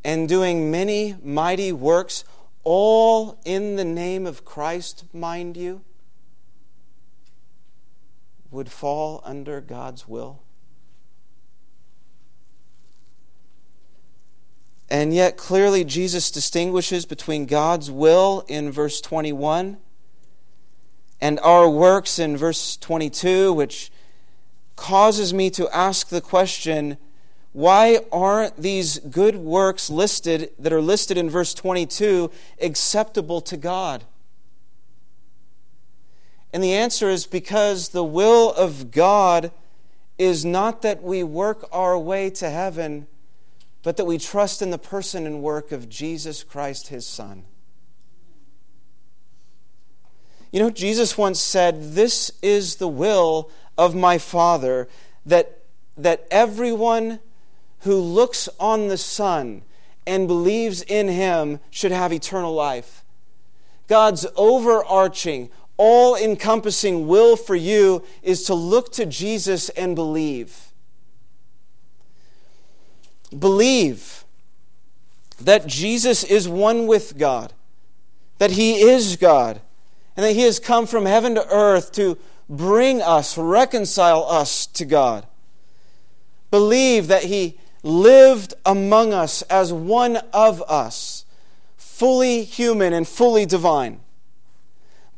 and 0.02 0.28
doing 0.28 0.72
many 0.72 1.14
mighty 1.22 1.70
works 1.70 2.24
all 2.64 3.40
in 3.44 3.76
the 3.76 3.84
name 3.84 4.26
of 4.26 4.44
Christ, 4.44 5.04
mind 5.12 5.56
you, 5.56 5.82
would 8.50 8.70
fall 8.70 9.22
under 9.24 9.60
God's 9.60 10.08
will? 10.08 10.42
And 14.90 15.14
yet, 15.14 15.36
clearly, 15.36 15.84
Jesus 15.84 16.30
distinguishes 16.30 17.06
between 17.06 17.46
God's 17.46 17.90
will 17.90 18.44
in 18.48 18.72
verse 18.72 19.00
21 19.00 19.78
and 21.20 21.38
our 21.40 21.68
works 21.68 22.18
in 22.18 22.36
verse 22.36 22.76
22, 22.76 23.52
which 23.52 23.92
causes 24.74 25.34
me 25.34 25.50
to 25.50 25.68
ask 25.74 26.08
the 26.08 26.20
question 26.20 26.96
why 27.52 27.98
aren't 28.12 28.56
these 28.56 28.98
good 29.00 29.36
works 29.36 29.90
listed 29.90 30.50
that 30.58 30.72
are 30.72 30.80
listed 30.80 31.18
in 31.18 31.28
verse 31.28 31.52
22 31.52 32.30
acceptable 32.60 33.40
to 33.40 33.56
God? 33.56 34.04
And 36.52 36.62
the 36.62 36.74
answer 36.74 37.08
is 37.08 37.26
because 37.26 37.90
the 37.90 38.04
will 38.04 38.52
of 38.52 38.90
God 38.90 39.52
is 40.18 40.44
not 40.44 40.82
that 40.82 41.02
we 41.02 41.22
work 41.22 41.66
our 41.72 41.98
way 41.98 42.28
to 42.30 42.50
heaven, 42.50 43.06
but 43.82 43.96
that 43.96 44.04
we 44.04 44.18
trust 44.18 44.60
in 44.60 44.70
the 44.70 44.78
person 44.78 45.26
and 45.26 45.42
work 45.42 45.72
of 45.72 45.88
Jesus 45.88 46.42
Christ, 46.42 46.88
his 46.88 47.06
Son. 47.06 47.44
You 50.52 50.60
know, 50.60 50.70
Jesus 50.70 51.16
once 51.16 51.40
said, 51.40 51.94
This 51.94 52.32
is 52.42 52.76
the 52.76 52.88
will 52.88 53.50
of 53.78 53.94
my 53.94 54.18
Father, 54.18 54.88
that, 55.24 55.62
that 55.96 56.26
everyone 56.30 57.20
who 57.80 57.96
looks 57.96 58.48
on 58.58 58.88
the 58.88 58.98
Son 58.98 59.62
and 60.06 60.26
believes 60.26 60.82
in 60.82 61.08
him 61.08 61.60
should 61.70 61.92
have 61.92 62.12
eternal 62.12 62.52
life. 62.52 63.04
God's 63.86 64.26
overarching, 64.36 65.50
all 65.82 66.14
encompassing 66.14 67.06
will 67.06 67.36
for 67.36 67.56
you 67.56 68.04
is 68.22 68.42
to 68.42 68.52
look 68.52 68.92
to 68.92 69.06
Jesus 69.06 69.70
and 69.70 69.96
believe. 69.96 70.72
Believe 73.36 74.24
that 75.40 75.66
Jesus 75.66 76.22
is 76.22 76.46
one 76.46 76.86
with 76.86 77.16
God, 77.16 77.54
that 78.36 78.50
he 78.50 78.82
is 78.82 79.16
God, 79.16 79.62
and 80.18 80.26
that 80.26 80.34
he 80.34 80.42
has 80.42 80.60
come 80.60 80.86
from 80.86 81.06
heaven 81.06 81.34
to 81.36 81.48
earth 81.48 81.92
to 81.92 82.18
bring 82.46 83.00
us, 83.00 83.38
reconcile 83.38 84.24
us 84.24 84.66
to 84.66 84.84
God. 84.84 85.26
Believe 86.50 87.06
that 87.06 87.24
he 87.24 87.58
lived 87.82 88.52
among 88.66 89.14
us 89.14 89.40
as 89.42 89.72
one 89.72 90.18
of 90.34 90.62
us, 90.68 91.24
fully 91.78 92.44
human 92.44 92.92
and 92.92 93.08
fully 93.08 93.46
divine. 93.46 94.00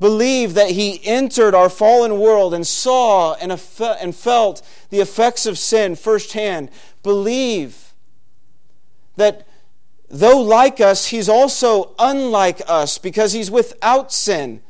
Believe 0.02 0.54
that 0.54 0.72
he 0.72 1.00
entered 1.04 1.54
our 1.54 1.68
fallen 1.68 2.18
world 2.18 2.52
and 2.52 2.66
saw 2.66 3.34
and, 3.34 3.52
and 3.52 4.16
felt 4.16 4.60
the 4.90 4.98
effects 4.98 5.46
of 5.46 5.56
sin 5.56 5.94
firsthand. 5.94 6.70
Believe 7.04 7.94
that 9.14 9.46
though 10.10 10.40
like 10.40 10.80
us, 10.80 11.06
he's 11.06 11.28
also 11.28 11.94
unlike 12.00 12.60
us 12.66 12.98
because 12.98 13.32
he's 13.32 13.48
without 13.48 14.12
sin 14.12 14.60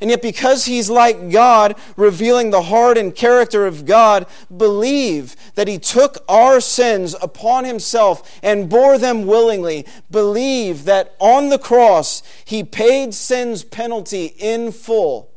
and 0.00 0.10
yet, 0.10 0.22
because 0.22 0.64
he's 0.64 0.90
like 0.90 1.30
God, 1.30 1.76
revealing 1.96 2.50
the 2.50 2.62
heart 2.62 2.98
and 2.98 3.14
character 3.14 3.66
of 3.66 3.86
God, 3.86 4.26
believe 4.54 5.36
that 5.54 5.68
he 5.68 5.78
took 5.78 6.18
our 6.28 6.60
sins 6.60 7.14
upon 7.22 7.64
himself 7.64 8.38
and 8.42 8.68
bore 8.68 8.98
them 8.98 9.26
willingly. 9.26 9.86
Believe 10.10 10.84
that 10.84 11.14
on 11.20 11.48
the 11.48 11.58
cross 11.58 12.22
he 12.44 12.64
paid 12.64 13.14
sin's 13.14 13.62
penalty 13.62 14.34
in 14.38 14.72
full. 14.72 15.30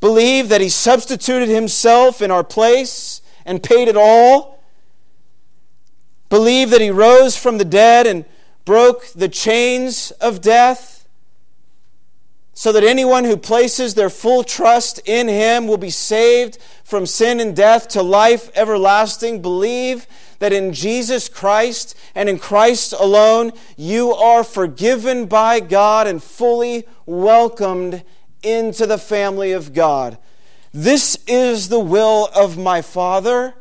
Believe 0.00 0.48
that 0.48 0.60
he 0.60 0.68
substituted 0.68 1.48
himself 1.48 2.22
in 2.22 2.30
our 2.30 2.44
place 2.44 3.20
and 3.44 3.62
paid 3.62 3.88
it 3.88 3.96
all. 3.96 4.62
Believe 6.28 6.70
that 6.70 6.80
he 6.80 6.90
rose 6.90 7.36
from 7.36 7.58
the 7.58 7.64
dead 7.64 8.06
and 8.06 8.24
broke 8.64 9.08
the 9.12 9.28
chains 9.28 10.12
of 10.12 10.40
death 10.40 10.97
so 12.58 12.72
that 12.72 12.82
anyone 12.82 13.22
who 13.22 13.36
places 13.36 13.94
their 13.94 14.10
full 14.10 14.42
trust 14.42 14.98
in 15.04 15.28
him 15.28 15.68
will 15.68 15.78
be 15.78 15.90
saved 15.90 16.58
from 16.82 17.06
sin 17.06 17.38
and 17.38 17.54
death 17.54 17.86
to 17.86 18.02
life 18.02 18.50
everlasting. 18.56 19.40
Believe 19.40 20.08
that 20.40 20.52
in 20.52 20.72
Jesus 20.72 21.28
Christ 21.28 21.96
and 22.16 22.28
in 22.28 22.36
Christ 22.36 22.92
alone 22.98 23.52
you 23.76 24.12
are 24.12 24.42
forgiven 24.42 25.26
by 25.26 25.60
God 25.60 26.08
and 26.08 26.20
fully 26.20 26.84
welcomed 27.06 28.02
into 28.42 28.86
the 28.86 28.98
family 28.98 29.52
of 29.52 29.72
God. 29.72 30.18
This 30.74 31.16
is 31.28 31.68
the 31.68 31.78
will 31.78 32.28
of 32.34 32.58
my 32.58 32.82
Father 32.82 33.54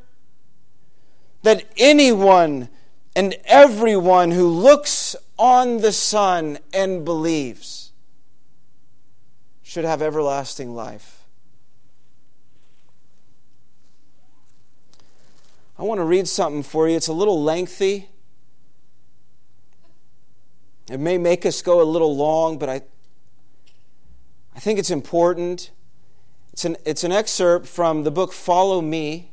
that 1.44 1.66
anyone 1.78 2.68
and 3.16 3.36
everyone 3.46 4.32
who 4.32 4.48
looks 4.48 5.16
on 5.38 5.82
the 5.82 5.92
Son 5.92 6.58
and 6.74 7.06
believes 7.06 7.77
should 9.68 9.84
have 9.84 10.02
everlasting 10.02 10.74
life. 10.74 11.26
I 15.78 15.84
want 15.84 16.00
to 16.00 16.06
read 16.06 16.30
something 16.30 16.64
for 16.64 16.88
you. 16.88 16.96
It's 16.96 17.10
a 17.10 17.14
little 17.14 17.44
lengthy. 17.44 18.08
It 20.90 21.02
may 21.02 21.18
make 21.18 21.46
us 21.46 21.62
go 21.62 21.82
a 21.82 21.84
little 21.84 22.16
long, 22.16 22.58
but 22.58 22.70
I, 22.70 22.82
I 24.56 24.62
think 24.62 24.80
it's 24.80 24.90
important. 24.90 25.72
It's 26.54 26.64
an, 26.64 26.78
it's 26.86 27.04
an 27.04 27.12
excerpt 27.12 27.68
from 27.68 28.04
the 28.04 28.10
book 28.10 28.32
Follow 28.32 28.80
Me 28.80 29.32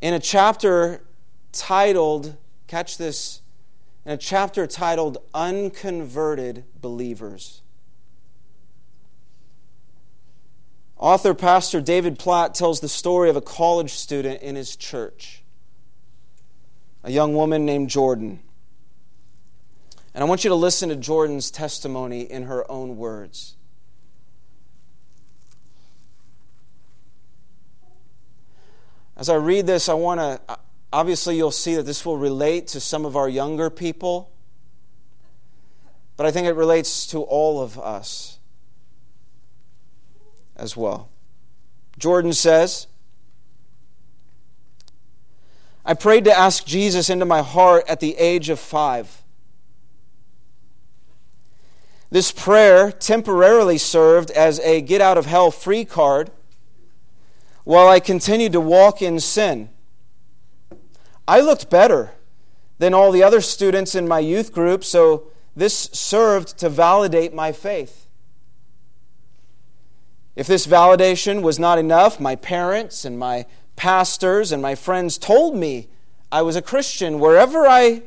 in 0.00 0.14
a 0.14 0.20
chapter 0.20 1.02
titled, 1.50 2.36
catch 2.68 2.98
this, 2.98 3.42
in 4.08 4.14
a 4.14 4.16
chapter 4.16 4.66
titled 4.66 5.18
Unconverted 5.34 6.64
Believers. 6.80 7.60
Author 10.96 11.34
Pastor 11.34 11.82
David 11.82 12.18
Platt 12.18 12.54
tells 12.54 12.80
the 12.80 12.88
story 12.88 13.28
of 13.28 13.36
a 13.36 13.42
college 13.42 13.90
student 13.90 14.40
in 14.40 14.56
his 14.56 14.76
church. 14.76 15.42
a 17.04 17.10
young 17.10 17.34
woman 17.34 17.66
named 17.66 17.90
Jordan. 17.90 18.40
And 20.14 20.24
I 20.24 20.26
want 20.26 20.42
you 20.42 20.48
to 20.48 20.56
listen 20.56 20.88
to 20.88 20.96
Jordan's 20.96 21.50
testimony 21.50 22.22
in 22.22 22.44
her 22.44 22.68
own 22.70 22.96
words. 22.96 23.56
As 29.18 29.28
I 29.28 29.34
read 29.34 29.66
this, 29.66 29.86
I 29.86 29.94
want 29.94 30.20
to, 30.20 30.58
obviously, 30.92 31.36
you'll 31.36 31.50
see 31.50 31.74
that 31.74 31.84
this 31.84 32.04
will 32.04 32.16
relate 32.16 32.66
to 32.68 32.80
some 32.80 33.04
of 33.04 33.16
our 33.16 33.28
younger 33.28 33.70
people, 33.70 34.30
but 36.16 36.26
I 36.26 36.30
think 36.30 36.46
it 36.46 36.54
relates 36.54 37.06
to 37.08 37.22
all 37.22 37.60
of 37.60 37.78
us 37.78 38.38
as 40.56 40.76
well. 40.76 41.08
Jordan 41.98 42.32
says, 42.32 42.86
I 45.84 45.94
prayed 45.94 46.24
to 46.24 46.36
ask 46.36 46.66
Jesus 46.66 47.08
into 47.08 47.24
my 47.24 47.40
heart 47.40 47.84
at 47.88 48.00
the 48.00 48.16
age 48.16 48.50
of 48.50 48.58
five. 48.58 49.22
This 52.10 52.32
prayer 52.32 52.90
temporarily 52.90 53.78
served 53.78 54.30
as 54.30 54.60
a 54.60 54.80
get 54.80 55.00
out 55.00 55.18
of 55.18 55.26
hell 55.26 55.50
free 55.50 55.84
card 55.84 56.30
while 57.64 57.88
I 57.88 58.00
continued 58.00 58.52
to 58.52 58.60
walk 58.60 59.02
in 59.02 59.20
sin. 59.20 59.68
I 61.28 61.40
looked 61.40 61.68
better 61.68 62.12
than 62.78 62.94
all 62.94 63.12
the 63.12 63.22
other 63.22 63.42
students 63.42 63.94
in 63.94 64.08
my 64.08 64.18
youth 64.18 64.50
group, 64.50 64.82
so 64.82 65.24
this 65.54 65.90
served 65.92 66.56
to 66.58 66.70
validate 66.70 67.34
my 67.34 67.52
faith. 67.52 68.06
If 70.34 70.46
this 70.46 70.66
validation 70.66 71.42
was 71.42 71.58
not 71.58 71.78
enough, 71.78 72.18
my 72.18 72.34
parents 72.34 73.04
and 73.04 73.18
my 73.18 73.44
pastors 73.76 74.52
and 74.52 74.62
my 74.62 74.74
friends 74.74 75.18
told 75.18 75.54
me 75.54 75.88
I 76.32 76.42
was 76.42 76.56
a 76.56 76.62
Christian 76.62 77.18
wherever 77.18 77.66
I 77.66 78.02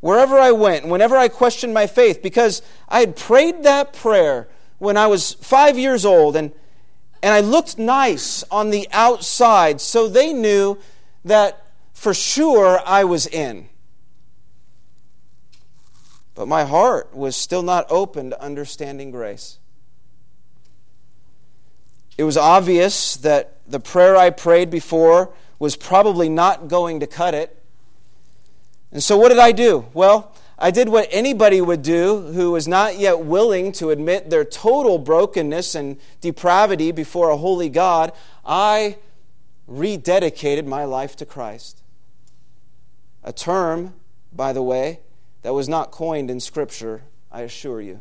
wherever 0.00 0.38
I 0.38 0.50
went, 0.50 0.88
whenever 0.88 1.16
I 1.16 1.28
questioned 1.28 1.72
my 1.72 1.86
faith 1.86 2.22
because 2.22 2.60
I 2.88 3.00
had 3.00 3.14
prayed 3.14 3.62
that 3.62 3.92
prayer 3.92 4.48
when 4.78 4.96
I 4.96 5.06
was 5.06 5.34
5 5.34 5.78
years 5.78 6.04
old 6.04 6.36
and 6.36 6.52
and 7.22 7.32
I 7.34 7.40
looked 7.40 7.78
nice 7.78 8.42
on 8.50 8.70
the 8.70 8.88
outside, 8.92 9.80
so 9.80 10.08
they 10.08 10.32
knew 10.32 10.78
that 11.24 11.61
for 12.02 12.12
sure 12.12 12.80
I 12.84 13.04
was 13.04 13.28
in. 13.28 13.68
But 16.34 16.48
my 16.48 16.64
heart 16.64 17.14
was 17.14 17.36
still 17.36 17.62
not 17.62 17.86
open 17.90 18.30
to 18.30 18.42
understanding 18.42 19.12
grace. 19.12 19.60
It 22.18 22.24
was 22.24 22.36
obvious 22.36 23.14
that 23.18 23.58
the 23.68 23.78
prayer 23.78 24.16
I 24.16 24.30
prayed 24.30 24.68
before 24.68 25.32
was 25.60 25.76
probably 25.76 26.28
not 26.28 26.66
going 26.66 26.98
to 26.98 27.06
cut 27.06 27.34
it. 27.34 27.62
And 28.90 29.00
so, 29.00 29.16
what 29.16 29.28
did 29.28 29.38
I 29.38 29.52
do? 29.52 29.86
Well, 29.94 30.34
I 30.58 30.72
did 30.72 30.88
what 30.88 31.06
anybody 31.12 31.60
would 31.60 31.82
do 31.82 32.32
who 32.32 32.50
was 32.50 32.66
not 32.66 32.98
yet 32.98 33.20
willing 33.20 33.70
to 33.74 33.90
admit 33.90 34.28
their 34.28 34.44
total 34.44 34.98
brokenness 34.98 35.76
and 35.76 35.98
depravity 36.20 36.90
before 36.90 37.30
a 37.30 37.36
holy 37.36 37.68
God. 37.68 38.10
I 38.44 38.98
rededicated 39.70 40.66
my 40.66 40.84
life 40.84 41.14
to 41.14 41.24
Christ. 41.24 41.81
A 43.24 43.32
term, 43.32 43.94
by 44.32 44.52
the 44.52 44.62
way, 44.62 45.00
that 45.42 45.54
was 45.54 45.68
not 45.68 45.90
coined 45.90 46.30
in 46.30 46.40
Scripture, 46.40 47.02
I 47.30 47.42
assure 47.42 47.80
you. 47.80 48.00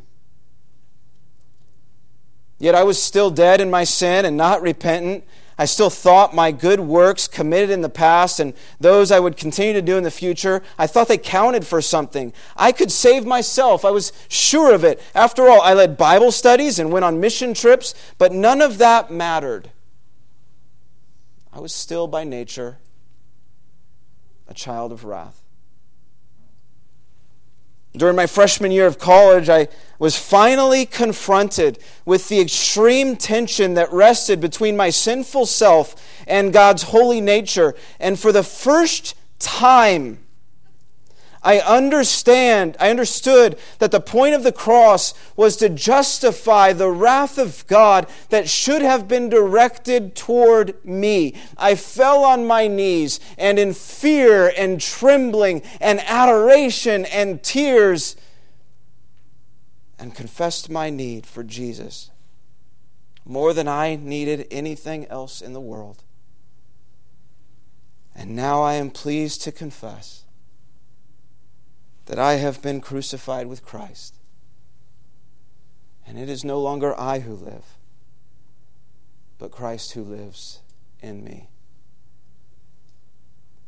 Yet 2.60 2.76
I 2.76 2.84
was 2.84 3.02
still 3.02 3.32
dead 3.32 3.60
in 3.60 3.72
my 3.72 3.84
sin 3.84 4.24
and 4.24 4.38
not 4.38 4.62
repentant. 4.62 5.24
I 5.58 5.66
still 5.66 5.90
thought 5.90 6.36
my 6.36 6.52
good 6.52 6.80
works 6.80 7.28
committed 7.28 7.72
in 7.72 7.82
the 7.82 7.90
past 7.90 8.40
and 8.40 8.54
those 8.80 9.12
I 9.12 9.20
would 9.20 9.36
continue 9.36 9.74
to 9.74 9.82
do 9.82 9.98
in 9.98 10.04
the 10.04 10.12
future, 10.12 10.62
I 10.78 10.86
thought 10.88 11.08
they 11.08 11.18
counted 11.18 11.66
for 11.66 11.82
something. 11.82 12.34
I 12.56 12.72
could 12.72 12.92
save 12.92 13.26
myself. 13.26 13.84
I 13.84 13.90
was 13.90 14.14
sure 14.28 14.74
of 14.74 14.84
it. 14.84 15.02
After 15.16 15.50
all, 15.50 15.62
I 15.62 15.74
led 15.74 15.98
Bible 15.98 16.32
studies 16.32 16.78
and 16.78 16.92
went 16.92 17.06
on 17.06 17.20
mission 17.20 17.54
trips, 17.54 17.94
but 18.18 18.32
none 18.32 18.62
of 18.62 18.78
that 18.78 19.12
mattered. 19.12 19.72
I 21.54 21.60
was 21.60 21.74
still 21.74 22.08
by 22.08 22.24
nature 22.24 22.78
a 24.52 24.54
child 24.54 24.92
of 24.92 25.06
wrath. 25.06 25.42
During 27.96 28.18
my 28.18 28.28
freshman 28.28 28.72
year 28.72 28.86
of 28.86 29.00
college, 29.00 29.48
I 29.48 29.70
was 29.98 30.18
finally 30.18 30.86
confronted 30.86 31.80
with 32.06 32.28
the 32.28 32.42
extreme 32.42 33.16
tension 33.16 33.76
that 33.76 33.92
rested 33.94 34.42
between 34.42 34.76
my 34.76 34.90
sinful 34.90 35.46
self 35.46 35.96
and 36.28 36.52
God's 36.52 36.84
holy 36.84 37.22
nature. 37.22 37.76
And 37.98 38.20
for 38.20 38.34
the 38.34 38.44
first 38.44 39.16
time, 39.40 40.20
I 41.44 41.60
understand, 41.60 42.78
I 42.80 42.92
understood 42.92 43.58
that 43.80 43.90
the 43.92 44.00
point 44.00 44.36
of 44.36 44.44
the 44.44 44.52
cross 44.52 45.16
was 45.36 45.58
to 45.58 45.70
justify 45.70 46.72
the 46.72 46.92
wrath 46.92 47.40
of 47.40 47.66
God 47.66 48.08
that 48.30 48.48
should 48.48 48.84
have 48.84 49.08
been 49.08 49.28
directed 49.28 50.16
toward 50.16 50.84
me. 50.86 51.34
I 51.58 51.74
fell 51.74 52.24
on 52.24 52.46
my 52.46 52.68
knees 52.68 53.20
and 53.40 53.58
in 53.58 53.74
fear 53.74 54.54
and 54.56 54.80
trembling 54.80 55.64
and 55.80 56.00
adoration 56.02 57.06
and 57.06 57.42
tears 57.42 58.16
and 59.98 60.14
confessed 60.14 60.70
my 60.70 60.92
need 60.92 61.26
for 61.26 61.44
Jesus 61.44 62.12
more 63.26 63.54
than 63.54 63.68
I 63.68 63.96
needed 63.96 64.48
anything 64.52 65.08
else 65.08 65.42
in 65.42 65.54
the 65.54 65.60
world. 65.60 66.04
And 68.16 68.36
now 68.36 68.62
I 68.62 68.76
am 68.76 68.92
pleased 68.92 69.42
to 69.44 69.52
confess 69.52 70.21
that 72.12 72.20
I 72.20 72.34
have 72.34 72.62
been 72.62 72.82
crucified 72.82 73.48
with 73.48 73.64
Christ. 73.64 74.16
And 76.06 76.20
it 76.20 76.28
is 76.28 76.44
no 76.44 76.60
longer 76.60 76.94
I 77.00 77.20
who 77.20 77.34
live, 77.34 77.78
but 79.38 79.50
Christ 79.50 79.94
who 79.94 80.04
lives 80.04 80.60
in 81.00 81.24
me. 81.24 81.48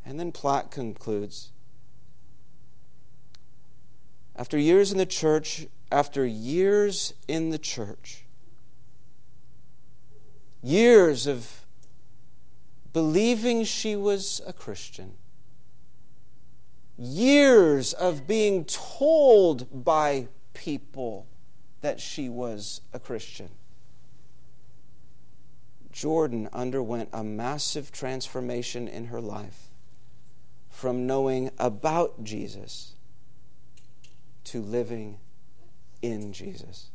And 0.06 0.20
then 0.20 0.34
Platt 0.34 0.72
concludes 0.72 1.52
After 4.36 4.58
years 4.58 4.92
in 4.92 4.98
the 4.98 5.06
church, 5.06 5.68
after 5.90 6.26
years 6.26 7.14
in 7.30 7.52
the 7.52 7.58
church, 7.58 8.26
years 10.62 11.28
of 11.28 11.66
believing 12.92 13.64
she 13.64 13.96
was 13.96 14.42
a 14.46 14.52
Christian, 14.52 15.14
years 16.98 17.94
of 17.94 18.28
being 18.28 18.66
told 18.66 19.84
by 19.84 20.28
people 20.54 21.28
that 21.82 22.00
she 22.00 22.30
was 22.30 22.82
a 22.94 23.00
Christian. 23.00 23.50
Jordan 25.92 26.50
underwent 26.52 27.10
a 27.14 27.24
massive 27.24 27.92
transformation 27.92 28.88
in 28.88 29.06
her 29.06 29.22
life 29.22 29.70
from 30.70 31.06
knowing 31.06 31.52
about 31.60 32.24
Jesus 32.24 32.94
to 34.46 34.60
living 34.60 35.20
in 36.02 36.34
Jesus. 36.34 36.90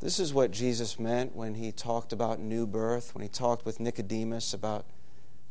This 0.00 0.18
is 0.18 0.34
what 0.34 0.50
Jesus 0.50 0.98
meant 0.98 1.36
when 1.36 1.54
he 1.54 1.70
talked 1.70 2.12
about 2.12 2.40
new 2.40 2.66
birth, 2.66 3.14
when 3.14 3.22
he 3.22 3.28
talked 3.28 3.64
with 3.64 3.78
Nicodemus 3.78 4.52
about 4.52 4.84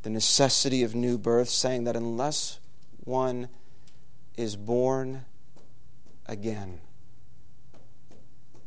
the 0.03 0.09
necessity 0.09 0.83
of 0.83 0.95
new 0.95 1.17
birth, 1.17 1.49
saying 1.49 1.83
that 1.83 1.95
unless 1.95 2.59
one 3.03 3.49
is 4.35 4.55
born 4.55 5.25
again, 6.25 6.79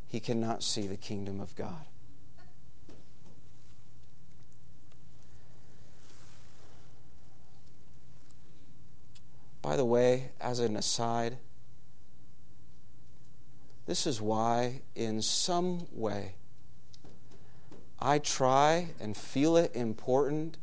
he 0.06 0.20
cannot 0.20 0.62
see 0.62 0.86
the 0.86 0.96
kingdom 0.96 1.40
of 1.40 1.56
God. 1.56 1.86
By 9.60 9.76
the 9.76 9.84
way, 9.84 10.30
as 10.40 10.60
an 10.60 10.76
aside, 10.76 11.38
this 13.86 14.06
is 14.06 14.20
why, 14.20 14.82
in 14.94 15.22
some 15.22 15.86
way, 15.90 16.34
I 17.98 18.18
try 18.18 18.88
and 19.00 19.16
feel 19.16 19.56
it 19.56 19.74
important 19.74 20.58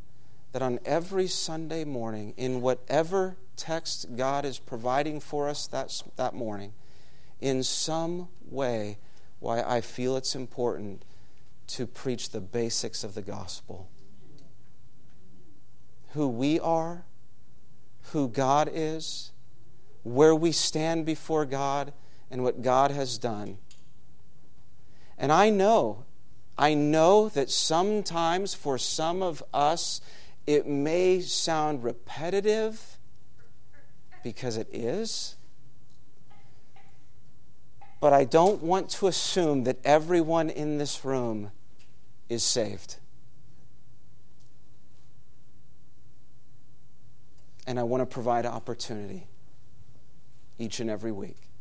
that 0.52 0.62
on 0.62 0.78
every 0.84 1.26
Sunday 1.26 1.84
morning, 1.84 2.34
in 2.36 2.60
whatever 2.60 3.36
text 3.56 4.16
God 4.16 4.44
is 4.44 4.58
providing 4.58 5.20
for 5.20 5.48
us 5.48 5.66
that, 5.68 6.02
that 6.16 6.34
morning, 6.34 6.72
in 7.40 7.62
some 7.62 8.28
way, 8.48 8.98
why 9.40 9.62
I 9.62 9.80
feel 9.80 10.16
it's 10.16 10.34
important 10.34 11.04
to 11.68 11.86
preach 11.86 12.30
the 12.30 12.40
basics 12.40 13.02
of 13.02 13.14
the 13.14 13.22
gospel. 13.22 13.88
Who 16.12 16.28
we 16.28 16.60
are, 16.60 17.04
who 18.12 18.28
God 18.28 18.70
is, 18.72 19.32
where 20.02 20.34
we 20.34 20.52
stand 20.52 21.06
before 21.06 21.46
God, 21.46 21.92
and 22.30 22.42
what 22.42 22.62
God 22.62 22.90
has 22.90 23.18
done. 23.18 23.58
And 25.18 25.30
I 25.30 25.50
know, 25.50 26.04
I 26.58 26.74
know 26.74 27.28
that 27.28 27.50
sometimes 27.50 28.54
for 28.54 28.78
some 28.78 29.22
of 29.22 29.42
us, 29.52 30.00
it 30.46 30.66
may 30.66 31.20
sound 31.20 31.84
repetitive 31.84 32.98
because 34.22 34.56
it 34.56 34.68
is. 34.72 35.36
But 38.00 38.12
I 38.12 38.24
don't 38.24 38.62
want 38.62 38.90
to 38.90 39.06
assume 39.06 39.64
that 39.64 39.78
everyone 39.84 40.50
in 40.50 40.78
this 40.78 41.04
room 41.04 41.52
is 42.28 42.42
saved. 42.42 42.96
And 47.64 47.78
I 47.78 47.84
want 47.84 48.00
to 48.00 48.06
provide 48.06 48.44
opportunity 48.44 49.28
each 50.58 50.80
and 50.80 50.90
every 50.90 51.12
week. 51.12 51.51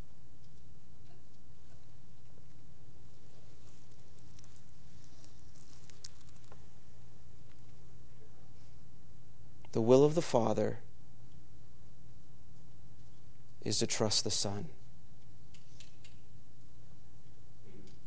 The 9.71 9.81
will 9.81 10.03
of 10.03 10.15
the 10.15 10.21
Father 10.21 10.79
is 13.61 13.79
to 13.79 13.87
trust 13.87 14.23
the 14.23 14.31
Son. 14.31 14.67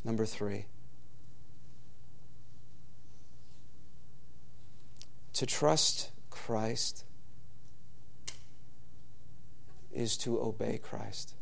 Number 0.05 0.27
three, 0.27 0.67
to 5.33 5.47
trust 5.47 6.11
Christ 6.29 7.05
is 9.91 10.17
to 10.19 10.39
obey 10.41 10.79
Christ. 10.79 11.35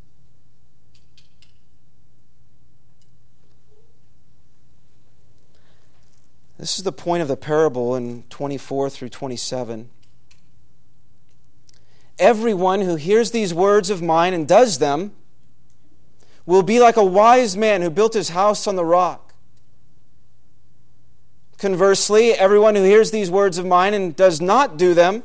This 6.59 6.79
is 6.79 6.85
the 6.85 6.93
point 6.93 7.23
of 7.23 7.29
the 7.29 7.37
parable 7.37 7.97
in 7.97 8.23
24 8.31 8.89
through 8.91 9.09
27. 9.09 9.91
Everyone 12.19 12.83
who 12.83 12.97
hears 12.97 13.31
these 13.31 13.53
words 13.53 13.91
of 13.91 14.03
mine 14.03 14.35
and 14.35 14.47
does 14.47 14.79
them 14.79 15.13
will 16.47 16.63
be 16.63 16.81
like 16.81 16.97
a 16.97 17.05
wise 17.05 17.57
man 17.57 17.83
who 17.83 17.91
built 17.91 18.15
his 18.15 18.31
house 18.31 18.67
on 18.67 18.77
the 18.77 18.85
rock. 18.85 19.35
Conversely, 21.59 22.33
everyone 22.33 22.75
who 22.75 22.83
hears 22.83 23.13
these 23.13 23.31
words 23.31 23.59
of 23.59 23.65
mine 23.65 23.95
and 23.95 24.17
does 24.17 24.41
not 24.41 24.77
do 24.77 24.95
them 24.95 25.23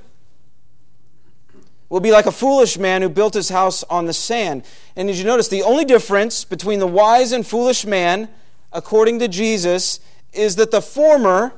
will 1.90 2.00
be 2.00 2.12
like 2.12 2.26
a 2.26 2.32
foolish 2.32 2.78
man 2.78 3.02
who 3.02 3.10
built 3.10 3.34
his 3.34 3.50
house 3.50 3.84
on 3.84 4.06
the 4.06 4.14
sand. 4.14 4.64
And 4.96 5.08
did 5.08 5.18
you 5.18 5.24
notice 5.24 5.48
the 5.48 5.64
only 5.64 5.86
difference 5.86 6.44
between 6.44 6.80
the 6.80 6.88
wise 6.88 7.32
and 7.32 7.46
foolish 7.46 7.86
man, 7.86 8.30
according 8.72 9.20
to 9.20 9.28
Jesus, 9.28 10.00
is 10.34 10.58
that 10.58 10.72
the 10.72 10.82
former 10.82 11.54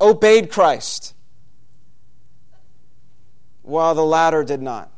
obeyed 0.00 0.50
Christ, 0.50 1.14
while 3.62 3.94
the 3.94 4.04
latter 4.04 4.44
did 4.44 4.60
not. 4.60 4.90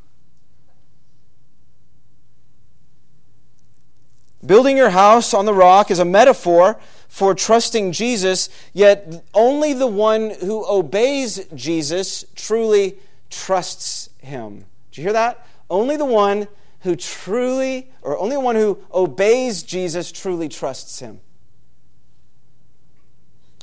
Building 4.45 4.77
your 4.77 4.91
house 4.91 5.33
on 5.33 5.47
the 5.47 5.55
rock 5.55 5.91
is 5.91 5.99
a 5.99 6.05
metaphor 6.05 6.79
for 7.09 7.35
trusting 7.35 7.93
Jesus, 7.93 8.49
yet 8.73 9.25
only 9.33 9.73
the 9.73 9.87
one 9.87 10.31
who 10.31 10.67
obeys 10.67 11.47
Jesus 11.55 12.25
truly 12.35 12.97
trusts 13.31 14.11
him. 14.19 14.65
Do 14.91 15.01
you 15.01 15.07
hear 15.07 15.13
that? 15.15 15.47
Only 15.71 15.97
the 15.97 16.05
one 16.05 16.47
who 16.81 16.95
truly, 16.95 17.91
or 18.03 18.19
only 18.19 18.37
the 18.37 18.41
one 18.41 18.57
who 18.57 18.79
obeys 18.93 19.63
Jesus 19.63 20.13
truly 20.13 20.49
trusts 20.49 20.99
him. 20.99 21.21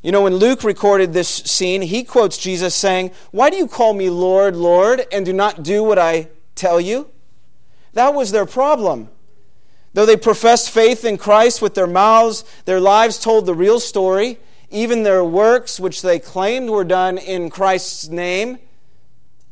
You 0.02 0.12
know, 0.12 0.24
when 0.24 0.38
Luke 0.38 0.64
recorded 0.64 1.14
this 1.14 1.30
scene, 1.30 1.84
he 1.84 2.04
quotes 2.04 2.38
Jesus 2.38 2.74
saying, 2.74 3.12
Why 3.30 3.50
do 3.50 3.58
you 3.58 3.68
call 3.68 3.94
me 3.94 4.10
Lord, 4.10 4.56
Lord, 4.56 5.06
and 5.12 5.26
do 5.26 5.34
not 5.34 5.62
do 5.62 5.84
what 5.84 6.00
I 6.00 6.30
tell 6.56 6.82
you? 6.82 7.10
That 7.94 8.14
was 8.14 8.32
their 8.32 8.48
problem. 8.48 9.10
Though 9.94 10.06
they 10.06 10.18
professed 10.18 10.72
faith 10.72 11.06
in 11.06 11.18
Christ 11.18 11.62
with 11.62 11.76
their 11.76 11.88
mouths, 11.88 12.44
their 12.66 12.80
lives 12.80 13.20
told 13.20 13.46
the 13.46 13.54
real 13.54 13.80
story. 13.80 14.40
Even 14.70 15.04
their 15.04 15.24
works, 15.24 15.80
which 15.80 16.02
they 16.02 16.18
claimed 16.18 16.70
were 16.70 16.86
done 16.86 17.18
in 17.18 17.50
Christ's 17.50 18.08
name, 18.08 18.58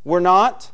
were 0.04 0.22
not. 0.22 0.72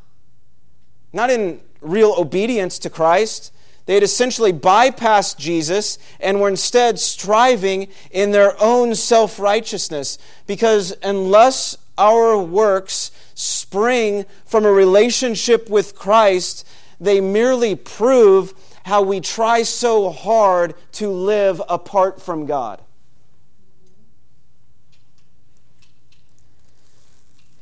Not 1.12 1.32
in 1.32 1.62
real 1.82 2.14
obedience 2.18 2.78
to 2.80 2.90
Christ. 2.90 3.52
They 3.86 3.94
had 3.94 4.04
essentially 4.04 4.52
bypassed 4.52 5.38
Jesus 5.38 5.98
and 6.20 6.42
were 6.42 6.50
instead 6.50 7.00
striving 7.00 7.88
in 8.10 8.32
their 8.32 8.56
own 8.62 8.96
self 8.96 9.40
righteousness. 9.40 10.18
Because 10.48 10.96
unless 11.04 11.78
our 11.98 12.38
works 12.38 13.12
spring 13.36 14.26
from 14.46 14.66
a 14.66 14.72
relationship 14.72 15.70
with 15.70 15.96
Christ, 15.96 16.68
they 17.00 17.22
merely 17.22 17.76
prove 17.76 18.54
how 18.86 19.02
we 19.02 19.20
try 19.20 19.64
so 19.64 20.10
hard 20.10 20.76
to 20.94 21.10
live 21.10 21.62
apart 21.70 22.22
from 22.22 22.46
God. 22.46 22.82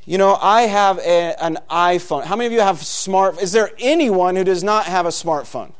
You 0.05 0.17
know, 0.17 0.37
I 0.41 0.63
have 0.63 0.99
a, 0.99 1.41
an 1.41 1.59
iPhone. 1.69 2.25
How 2.25 2.35
many 2.35 2.47
of 2.47 2.51
you 2.51 2.59
have 2.59 2.79
smart? 2.83 3.41
Is 3.41 3.53
there 3.53 3.71
anyone 3.79 4.35
who 4.35 4.43
does 4.43 4.63
not 4.63 4.85
have 4.85 5.05
a 5.05 5.09
smartphone? 5.09 5.71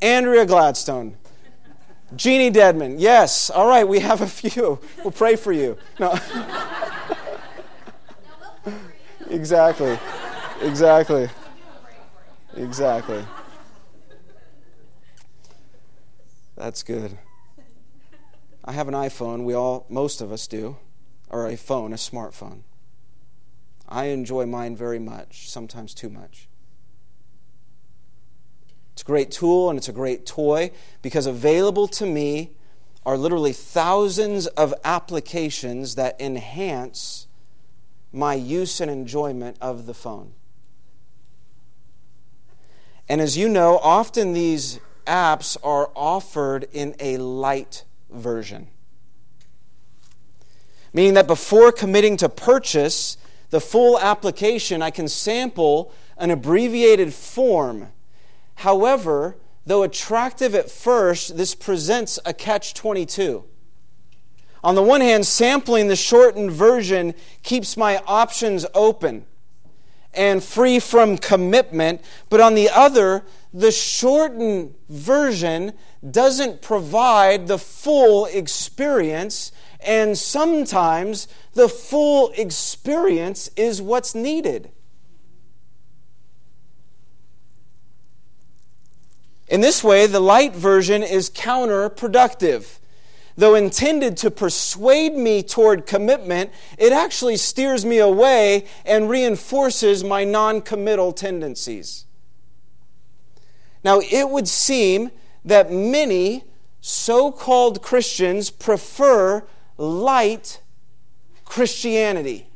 Andrea 0.00 0.46
Gladstone. 0.46 1.16
Jeannie 2.14 2.50
Deadman. 2.50 2.98
Yes. 2.98 3.50
All 3.50 3.66
right, 3.66 3.86
we 3.86 4.00
have 4.00 4.20
a 4.20 4.26
few. 4.26 4.78
We'll 4.98 5.10
pray 5.10 5.36
for 5.36 5.52
you. 5.52 5.76
No. 5.98 6.18
exactly. 9.30 9.98
Exactly. 10.62 11.28
Exactly. 12.54 13.24
That's 16.56 16.82
good. 16.82 17.18
I 18.64 18.72
have 18.72 18.88
an 18.88 18.94
iPhone. 18.94 19.44
We 19.44 19.54
all, 19.54 19.84
most 19.88 20.20
of 20.20 20.32
us 20.32 20.46
do, 20.46 20.76
or 21.28 21.46
a 21.46 21.56
phone, 21.56 21.92
a 21.92 21.96
smartphone. 21.96 22.62
I 23.88 24.06
enjoy 24.06 24.46
mine 24.46 24.74
very 24.74 24.98
much, 24.98 25.50
sometimes 25.50 25.94
too 25.94 26.08
much. 26.08 26.48
It's 28.96 29.02
a 29.02 29.04
great 29.04 29.30
tool 29.30 29.68
and 29.68 29.76
it's 29.76 29.90
a 29.90 29.92
great 29.92 30.24
toy 30.24 30.70
because 31.02 31.26
available 31.26 31.86
to 31.88 32.06
me 32.06 32.52
are 33.04 33.18
literally 33.18 33.52
thousands 33.52 34.46
of 34.46 34.72
applications 34.84 35.96
that 35.96 36.18
enhance 36.18 37.26
my 38.10 38.32
use 38.32 38.80
and 38.80 38.90
enjoyment 38.90 39.58
of 39.60 39.84
the 39.84 39.92
phone. 39.92 40.32
And 43.06 43.20
as 43.20 43.36
you 43.36 43.50
know, 43.50 43.76
often 43.82 44.32
these 44.32 44.80
apps 45.06 45.58
are 45.62 45.90
offered 45.94 46.66
in 46.72 46.96
a 46.98 47.18
light 47.18 47.84
version. 48.08 48.68
Meaning 50.94 51.12
that 51.12 51.26
before 51.26 51.70
committing 51.70 52.16
to 52.16 52.30
purchase 52.30 53.18
the 53.50 53.60
full 53.60 54.00
application, 54.00 54.80
I 54.80 54.90
can 54.90 55.06
sample 55.06 55.92
an 56.16 56.30
abbreviated 56.30 57.12
form. 57.12 57.92
However, 58.56 59.36
though 59.64 59.82
attractive 59.82 60.54
at 60.54 60.70
first, 60.70 61.36
this 61.36 61.54
presents 61.54 62.18
a 62.24 62.32
catch 62.32 62.74
22. 62.74 63.44
On 64.64 64.74
the 64.74 64.82
one 64.82 65.00
hand, 65.00 65.26
sampling 65.26 65.88
the 65.88 65.96
shortened 65.96 66.50
version 66.50 67.14
keeps 67.42 67.76
my 67.76 68.02
options 68.06 68.66
open 68.74 69.26
and 70.12 70.42
free 70.42 70.80
from 70.80 71.18
commitment, 71.18 72.00
but 72.30 72.40
on 72.40 72.54
the 72.54 72.70
other, 72.70 73.22
the 73.52 73.70
shortened 73.70 74.74
version 74.88 75.72
doesn't 76.10 76.62
provide 76.62 77.46
the 77.46 77.58
full 77.58 78.24
experience, 78.26 79.52
and 79.80 80.16
sometimes 80.16 81.28
the 81.52 81.68
full 81.68 82.30
experience 82.36 83.50
is 83.56 83.82
what's 83.82 84.14
needed. 84.14 84.70
In 89.48 89.60
this 89.60 89.84
way, 89.84 90.06
the 90.06 90.20
light 90.20 90.54
version 90.54 91.02
is 91.02 91.30
counterproductive. 91.30 92.78
Though 93.36 93.54
intended 93.54 94.16
to 94.18 94.30
persuade 94.30 95.14
me 95.14 95.42
toward 95.42 95.86
commitment, 95.86 96.50
it 96.78 96.92
actually 96.92 97.36
steers 97.36 97.84
me 97.84 97.98
away 97.98 98.66
and 98.84 99.10
reinforces 99.10 100.02
my 100.02 100.24
non 100.24 100.62
committal 100.62 101.12
tendencies. 101.12 102.06
Now, 103.84 104.00
it 104.00 104.30
would 104.30 104.48
seem 104.48 105.10
that 105.44 105.70
many 105.70 106.44
so 106.80 107.30
called 107.30 107.82
Christians 107.82 108.50
prefer 108.50 109.46
light 109.76 110.60
Christianity. 111.44 112.48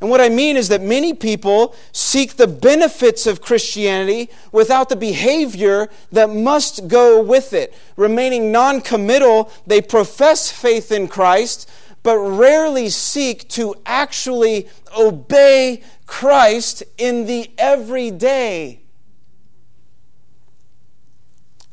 And 0.00 0.10
what 0.10 0.20
I 0.20 0.28
mean 0.28 0.56
is 0.56 0.68
that 0.68 0.82
many 0.82 1.14
people 1.14 1.74
seek 1.92 2.36
the 2.36 2.46
benefits 2.46 3.26
of 3.26 3.40
Christianity 3.40 4.28
without 4.52 4.88
the 4.88 4.96
behavior 4.96 5.88
that 6.12 6.30
must 6.30 6.88
go 6.88 7.22
with 7.22 7.52
it. 7.52 7.74
Remaining 7.96 8.52
non 8.52 8.80
committal, 8.80 9.50
they 9.66 9.80
profess 9.80 10.50
faith 10.50 10.90
in 10.92 11.08
Christ, 11.08 11.70
but 12.02 12.18
rarely 12.18 12.90
seek 12.90 13.48
to 13.50 13.74
actually 13.86 14.68
obey 14.96 15.82
Christ 16.06 16.82
in 16.98 17.26
the 17.26 17.50
everyday. 17.56 18.80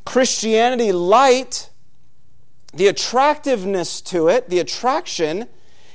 Christianity 0.04 0.92
light, 0.92 1.70
the 2.72 2.86
attractiveness 2.86 4.00
to 4.00 4.28
it, 4.28 4.48
the 4.48 4.58
attraction, 4.58 5.48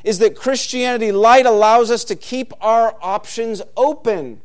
is 0.08 0.20
that 0.20 0.38
Christianity 0.38 1.12
light 1.12 1.46
allows 1.46 1.92
us 1.92 2.06
to 2.06 2.16
keep 2.16 2.54
our 2.62 2.96
options 3.02 3.62
open, 3.76 4.40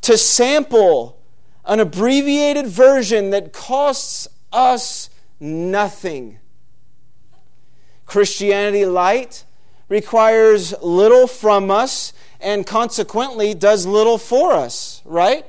to 0.00 0.18
sample 0.18 1.22
an 1.64 1.78
abbreviated 1.78 2.66
version 2.66 3.30
that 3.30 3.52
costs 3.52 4.26
us 4.52 5.08
nothing. 5.38 6.40
Christianity 8.06 8.84
light 8.86 9.44
requires 9.88 10.74
little 10.82 11.28
from 11.28 11.70
us 11.70 12.12
and 12.40 12.66
consequently 12.66 13.54
does 13.54 13.86
little 13.86 14.18
for 14.18 14.52
us, 14.52 15.00
right? 15.04 15.46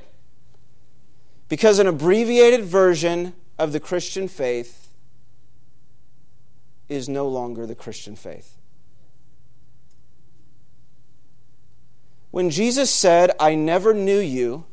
Because 1.48 1.80
an 1.80 1.88
abbreviated 1.88 2.62
version 2.62 3.34
of 3.58 3.72
the 3.72 3.80
Christian 3.80 4.28
faith 4.28 4.81
is 6.92 7.08
no 7.08 7.26
longer 7.26 7.66
the 7.66 7.74
Christian 7.74 8.14
faith. 8.14 8.58
When 12.30 12.50
Jesus 12.50 12.90
said, 12.90 13.30
I 13.38 13.54
never 13.54 13.92
knew 13.92 14.18
you, 14.18 14.64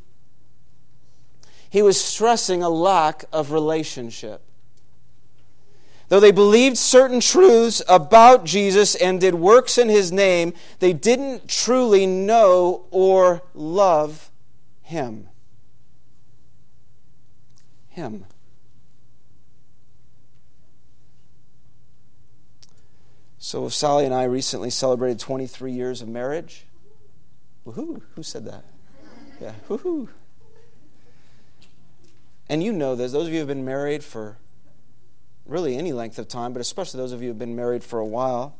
he 1.69 1.81
was 1.81 2.03
stressing 2.03 2.63
a 2.63 2.69
lack 2.69 3.25
of 3.31 3.51
relationship. 3.51 4.41
Though 6.07 6.19
they 6.19 6.31
believed 6.31 6.77
certain 6.77 7.19
truths 7.19 7.83
about 7.87 8.43
Jesus 8.43 8.95
and 8.95 9.21
did 9.21 9.35
works 9.35 9.77
in 9.77 9.89
his 9.89 10.11
name, 10.11 10.53
they 10.79 10.93
didn't 10.93 11.47
truly 11.47 12.07
know 12.07 12.85
or 12.89 13.43
love 13.53 14.31
him. 14.81 15.29
Him. 17.89 18.25
So, 23.49 23.67
Sally 23.67 24.05
and 24.05 24.13
I 24.13 24.25
recently 24.25 24.69
celebrated 24.69 25.17
23 25.17 25.71
years 25.71 26.03
of 26.03 26.07
marriage. 26.07 26.67
Woohoo! 27.65 27.99
Who 28.13 28.21
said 28.21 28.45
that? 28.45 28.63
Yeah, 29.41 29.53
woohoo! 29.67 30.07
And 32.47 32.61
you 32.61 32.71
know 32.71 32.95
this. 32.95 33.11
Those 33.11 33.25
of 33.25 33.29
you 33.29 33.37
who 33.37 33.39
have 33.39 33.47
been 33.47 33.65
married 33.65 34.03
for 34.03 34.37
really 35.47 35.77
any 35.77 35.93
length 35.93 36.19
of 36.19 36.27
time, 36.27 36.53
but 36.53 36.59
especially 36.59 36.99
those 36.99 37.11
of 37.11 37.23
you 37.23 37.29
who 37.29 37.31
have 37.31 37.39
been 37.39 37.55
married 37.55 37.83
for 37.83 37.97
a 37.97 38.05
while. 38.05 38.55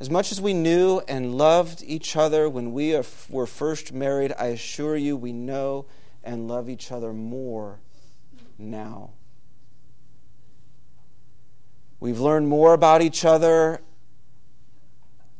As 0.00 0.08
much 0.08 0.32
as 0.32 0.40
we 0.40 0.54
knew 0.54 1.02
and 1.06 1.34
loved 1.34 1.82
each 1.86 2.16
other 2.16 2.48
when 2.48 2.72
we 2.72 2.98
were 3.28 3.46
first 3.46 3.92
married, 3.92 4.32
I 4.38 4.46
assure 4.46 4.96
you 4.96 5.18
we 5.18 5.34
know 5.34 5.84
and 6.24 6.48
love 6.48 6.70
each 6.70 6.90
other 6.90 7.12
more 7.12 7.80
now. 8.56 9.10
We've 12.02 12.18
learned 12.18 12.48
more 12.48 12.74
about 12.74 13.00
each 13.00 13.24
other, 13.24 13.80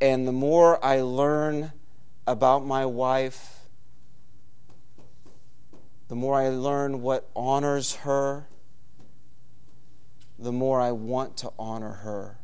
and 0.01 0.29
the 0.29 0.33
more 0.33 0.83
I 0.85 1.01
learn 1.01 1.73
about 2.25 2.65
my 2.65 2.87
wife, 2.87 3.63
the 6.07 6.15
more 6.15 6.37
I 6.37 6.51
learn 6.51 7.03
what 7.03 7.29
honors 7.35 7.97
her 8.07 8.47
the 10.39 10.53
more 10.53 10.81
I 10.81 10.93
want 10.93 11.37
to 11.39 11.51
honor 11.59 11.95
her 11.95 12.39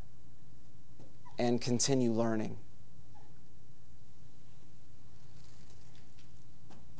and 1.38 1.60
continue 1.60 2.10
learning. 2.10 2.56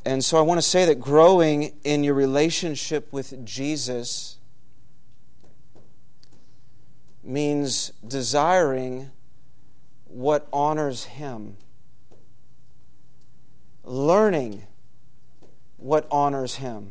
And 0.05 0.25
so 0.25 0.39
I 0.39 0.43
want 0.43 0.59
to 0.59 0.63
say 0.63 0.85
that 0.85 1.01
growing 1.01 1.77
in 1.83 2.05
your 2.05 2.15
relationship 2.15 3.13
with 3.13 3.45
Jesus 3.45 4.38
means 7.29 7.93
desiring 8.07 9.11
what 10.07 10.49
honors 10.53 11.05
Him, 11.05 11.57
learning 13.85 14.63
what 15.77 16.07
honors 16.11 16.57
Him, 16.57 16.91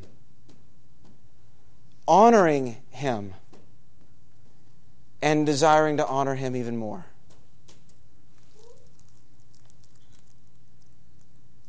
honoring 2.07 2.77
Him 2.91 3.33
and 5.21 5.45
desiring 5.45 5.97
to 5.97 6.07
honor 6.07 6.35
him 6.35 6.55
even 6.55 6.77
more. 6.77 7.05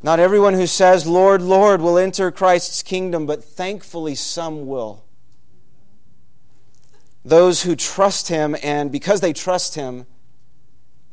Not 0.03 0.21
everyone 0.21 0.55
who 0.55 0.66
says, 0.66 1.07
Lord, 1.07 1.43
Lord, 1.43 1.81
will 1.81 1.99
enter 1.99 2.31
Christ's 2.31 2.83
kingdom, 2.83 3.27
but 3.27 3.43
thankfully 3.43 4.14
some 4.14 4.66
will. 4.66 5.03
Those 7.25 7.62
who 7.62 7.77
trust 7.77 8.29
him, 8.29 8.57
and 8.62 8.91
because 8.91 9.21
they 9.21 9.33
trust 9.33 9.75
him, 9.75 10.07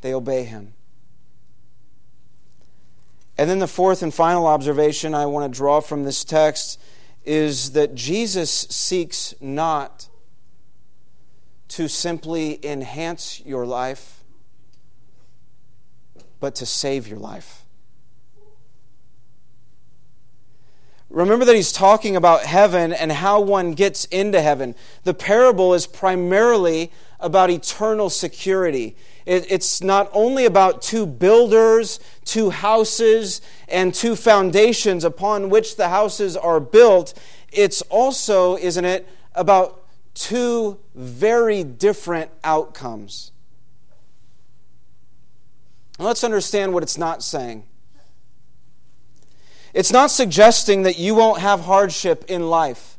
they 0.02 0.14
obey 0.14 0.44
him. 0.44 0.74
And 3.38 3.50
then 3.50 3.60
the 3.60 3.68
fourth 3.68 4.02
and 4.02 4.14
final 4.14 4.48
observation 4.48 5.14
I 5.14 5.26
want 5.26 5.52
to 5.52 5.58
draw 5.58 5.82
from 5.82 6.04
this 6.04 6.24
text 6.24 6.80
is 7.26 7.72
that 7.72 7.96
Jesus 7.96 8.52
seeks 8.70 9.34
not 9.42 10.08
to 11.70 11.90
simply 11.90 12.64
enhance 12.66 13.42
your 13.46 13.66
life, 13.66 14.24
but 16.40 16.56
to 16.56 16.66
save 16.66 17.08
your 17.08 17.20
life. 17.20 17.65
Remember 21.16 21.46
that 21.46 21.56
he's 21.56 21.72
talking 21.72 22.18
about 22.18 22.44
heaven 22.44 22.92
and 22.92 23.10
how 23.10 23.40
one 23.40 23.72
gets 23.72 24.04
into 24.04 24.42
heaven. 24.42 24.76
The 25.06 25.14
parable 25.14 25.74
is 25.74 25.88
primarily 25.88 26.92
about 27.22 27.50
eternal 27.50 28.10
security. 28.10 28.98
it's 29.26 29.82
not 29.82 30.10
only 30.12 30.44
about 30.44 30.82
two 30.82 31.06
builders, 31.06 32.02
two 32.26 32.50
houses, 32.50 33.40
and 33.70 33.94
two 33.94 34.18
foundations 34.18 35.06
upon 35.06 35.50
which 35.50 35.78
the 35.78 35.88
houses 35.88 36.36
are 36.36 36.60
built. 36.60 37.14
It's 37.50 37.82
also, 37.84 38.58
isn't 38.58 38.84
it, 38.84 39.08
about 39.36 39.86
two 40.16 40.82
very 40.96 41.64
different 41.64 42.30
outcomes. 42.44 43.32
Let's 45.98 46.26
understand 46.26 46.74
what 46.74 46.84
it's 46.84 46.98
not 46.98 47.24
saying. 47.24 47.64
It's 49.76 49.92
not 49.92 50.10
suggesting 50.10 50.84
that 50.84 50.98
you 50.98 51.16
won't 51.16 51.42
have 51.42 51.66
hardship 51.66 52.24
in 52.30 52.50
life. 52.50 52.98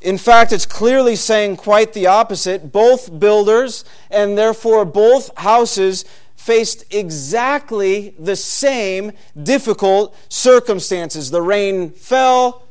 In 0.00 0.18
fact, 0.18 0.52
it's 0.52 0.66
clearly 0.66 1.14
saying 1.14 1.58
quite 1.58 1.92
the 1.92 2.08
opposite. 2.08 2.72
Both 2.72 3.20
builders 3.20 3.84
and 4.10 4.36
therefore 4.36 4.84
both 4.84 5.30
houses 5.38 6.04
faced 6.34 6.92
exactly 6.92 8.16
the 8.18 8.34
same 8.34 9.12
difficult 9.40 10.16
circumstances. 10.28 11.30
The 11.30 11.42
rain 11.42 11.90
fell, 11.90 12.64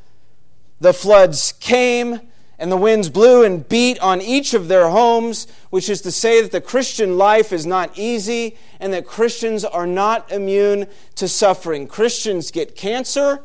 the 0.82 0.94
floods 0.94 1.54
came, 1.62 2.20
and 2.60 2.70
the 2.70 2.78
winds 2.78 3.10
blew 3.10 3.46
and 3.46 3.68
beat 3.70 3.98
on 4.00 4.22
each 4.22 4.54
of 4.54 4.68
their 4.68 4.90
homes, 4.90 5.48
which 5.70 5.90
is 5.90 6.02
to 6.02 6.12
say 6.12 6.42
that 6.42 6.52
the 6.52 6.62
Christian 6.62 7.18
life 7.18 7.52
is 7.52 7.66
not 7.66 7.98
easy 7.98 8.58
and 8.80 8.94
that 8.94 9.06
Christians 9.06 9.66
are 9.66 9.88
not 9.88 10.32
immune 10.32 10.88
to 11.16 11.28
suffering. 11.28 11.88
Christians 11.88 12.52
get 12.52 12.76
cancer. 12.76 13.42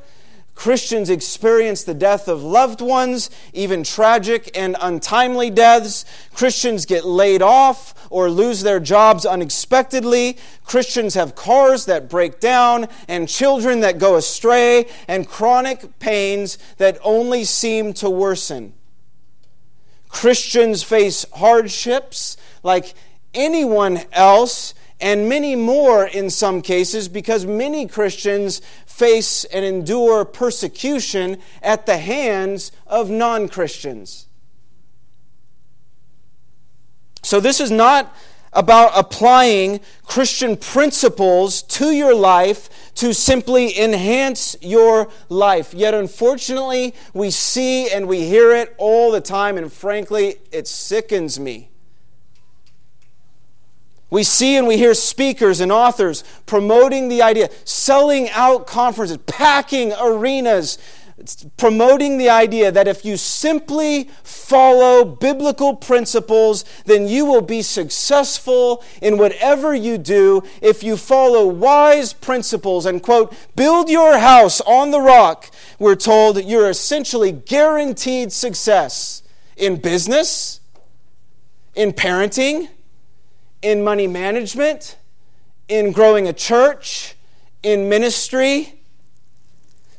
Christians 0.54 1.08
experience 1.08 1.82
the 1.82 1.94
death 1.94 2.28
of 2.28 2.42
loved 2.42 2.80
ones, 2.80 3.30
even 3.52 3.82
tragic 3.82 4.50
and 4.56 4.76
untimely 4.80 5.50
deaths. 5.50 6.04
Christians 6.34 6.84
get 6.84 7.04
laid 7.04 7.42
off 7.42 7.94
or 8.10 8.30
lose 8.30 8.62
their 8.62 8.78
jobs 8.78 9.24
unexpectedly. 9.24 10.36
Christians 10.64 11.14
have 11.14 11.34
cars 11.34 11.86
that 11.86 12.08
break 12.08 12.38
down 12.38 12.86
and 13.08 13.28
children 13.28 13.80
that 13.80 13.98
go 13.98 14.16
astray 14.16 14.86
and 15.08 15.26
chronic 15.26 15.98
pains 15.98 16.58
that 16.76 16.98
only 17.02 17.44
seem 17.44 17.94
to 17.94 18.10
worsen. 18.10 18.74
Christians 20.12 20.82
face 20.82 21.24
hardships 21.34 22.36
like 22.62 22.94
anyone 23.34 24.02
else, 24.12 24.74
and 25.00 25.28
many 25.28 25.56
more 25.56 26.06
in 26.06 26.30
some 26.30 26.62
cases, 26.62 27.08
because 27.08 27.44
many 27.44 27.88
Christians 27.88 28.60
face 28.86 29.44
and 29.46 29.64
endure 29.64 30.24
persecution 30.24 31.38
at 31.62 31.86
the 31.86 31.96
hands 31.96 32.70
of 32.86 33.10
non 33.10 33.48
Christians. 33.48 34.26
So, 37.22 37.40
this 37.40 37.58
is 37.58 37.70
not 37.70 38.14
about 38.52 38.92
applying 38.94 39.80
Christian 40.04 40.56
principles 40.56 41.62
to 41.62 41.92
your 41.92 42.14
life 42.14 42.92
to 42.96 43.14
simply 43.14 43.78
enhance 43.78 44.56
your 44.60 45.10
life. 45.28 45.72
Yet, 45.72 45.94
unfortunately, 45.94 46.94
we 47.14 47.30
see 47.30 47.90
and 47.90 48.06
we 48.06 48.26
hear 48.26 48.54
it 48.54 48.74
all 48.76 49.10
the 49.10 49.20
time, 49.20 49.56
and 49.56 49.72
frankly, 49.72 50.36
it 50.50 50.68
sickens 50.68 51.40
me. 51.40 51.70
We 54.10 54.24
see 54.24 54.58
and 54.58 54.66
we 54.66 54.76
hear 54.76 54.92
speakers 54.92 55.60
and 55.60 55.72
authors 55.72 56.22
promoting 56.44 57.08
the 57.08 57.22
idea, 57.22 57.48
selling 57.64 58.28
out 58.28 58.66
conferences, 58.66 59.16
packing 59.26 59.94
arenas, 59.98 60.76
promoting 61.56 62.18
the 62.18 62.28
idea 62.28 62.70
that 62.72 62.88
if 62.88 63.04
you 63.04 63.16
simply 63.16 64.10
follow 64.22 65.04
biblical 65.04 65.76
principles, 65.76 66.64
then 66.84 67.08
you 67.08 67.24
will 67.24 67.42
be 67.42 67.62
successful 67.62 68.84
in 69.00 69.18
whatever 69.18 69.74
you 69.74 69.98
do. 69.98 70.42
If 70.60 70.82
you 70.82 70.96
follow 70.96 71.46
wise 71.46 72.12
principles 72.12 72.86
and, 72.86 73.02
quote, 73.02 73.34
build 73.56 73.88
your 73.88 74.18
house 74.18 74.60
on 74.62 74.90
the 74.90 75.00
rock, 75.00 75.50
we're 75.78 75.94
told 75.94 76.36
that 76.36 76.46
you're 76.46 76.70
essentially 76.70 77.32
guaranteed 77.32 78.32
success 78.32 79.22
in 79.56 79.76
business, 79.76 80.60
in 81.74 81.92
parenting 81.92 82.68
in 83.62 83.82
money 83.82 84.08
management, 84.08 84.96
in 85.68 85.92
growing 85.92 86.26
a 86.26 86.32
church, 86.32 87.14
in 87.62 87.88
ministry. 87.88 88.81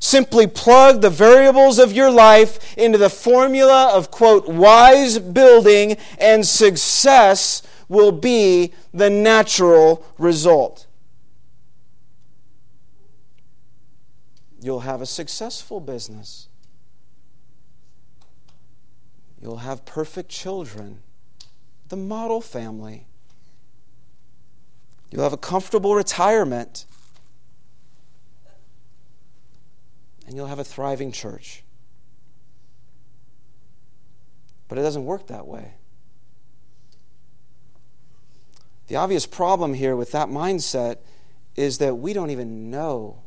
Simply 0.03 0.47
plug 0.47 0.99
the 0.99 1.09
variables 1.09 1.79
of 1.79 1.93
your 1.93 2.11
life 2.11 2.77
into 2.77 2.97
the 2.97 3.09
formula 3.09 3.89
of, 3.93 4.11
quote, 4.11 4.49
wise 4.49 5.17
building, 5.17 5.95
and 6.19 6.45
success 6.45 7.61
will 7.87 8.11
be 8.11 8.73
the 8.93 9.09
natural 9.09 10.05
result. 10.17 10.87
You'll 14.61 14.81
have 14.81 15.01
a 15.01 15.05
successful 15.05 15.79
business. 15.79 16.49
You'll 19.41 19.59
have 19.59 19.85
perfect 19.85 20.27
children, 20.27 20.99
the 21.87 21.95
model 21.95 22.41
family. 22.41 23.07
You'll 25.09 25.23
have 25.23 25.31
a 25.31 25.37
comfortable 25.37 25.95
retirement. 25.95 26.87
And 30.25 30.35
you'll 30.35 30.47
have 30.47 30.59
a 30.59 30.63
thriving 30.63 31.11
church. 31.11 31.63
But 34.67 34.77
it 34.77 34.81
doesn't 34.81 35.05
work 35.05 35.27
that 35.27 35.45
way. 35.45 35.75
The 38.87 38.95
obvious 38.95 39.25
problem 39.25 39.73
here 39.73 39.95
with 39.95 40.11
that 40.11 40.27
mindset 40.29 40.97
is 41.55 41.77
that 41.77 41.95
we 41.95 42.13
don't 42.13 42.29
even 42.29 42.69
know 42.69 43.23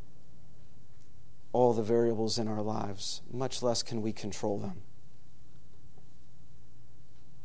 all 1.52 1.72
the 1.72 1.82
variables 1.82 2.38
in 2.38 2.48
our 2.48 2.60
lives, 2.60 3.22
much 3.32 3.62
less 3.62 3.82
can 3.82 4.02
we 4.02 4.12
control 4.12 4.58
them. 4.58 4.82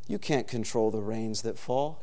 You 0.06 0.18
can't 0.18 0.46
control 0.46 0.90
the 0.90 1.00
rains 1.00 1.42
that 1.42 1.58
fall. 1.58 2.02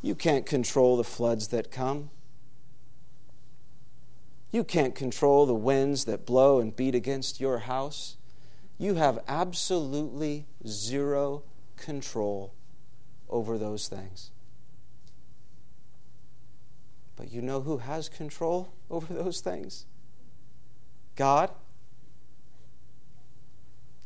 You 0.00 0.14
can't 0.14 0.46
control 0.46 0.96
the 0.96 1.04
floods 1.04 1.48
that 1.48 1.70
come. 1.70 2.10
You 4.52 4.64
can't 4.64 4.94
control 4.94 5.46
the 5.46 5.54
winds 5.54 6.04
that 6.06 6.26
blow 6.26 6.58
and 6.58 6.74
beat 6.74 6.94
against 6.94 7.40
your 7.40 7.60
house. 7.60 8.16
You 8.78 8.94
have 8.94 9.20
absolutely 9.28 10.46
zero 10.66 11.42
control 11.76 12.52
over 13.28 13.58
those 13.58 13.88
things. 13.88 14.30
But 17.16 17.32
you 17.32 17.42
know 17.42 17.60
who 17.60 17.78
has 17.78 18.08
control 18.08 18.72
over 18.90 19.12
those 19.12 19.40
things? 19.40 19.86
God. 21.16 21.50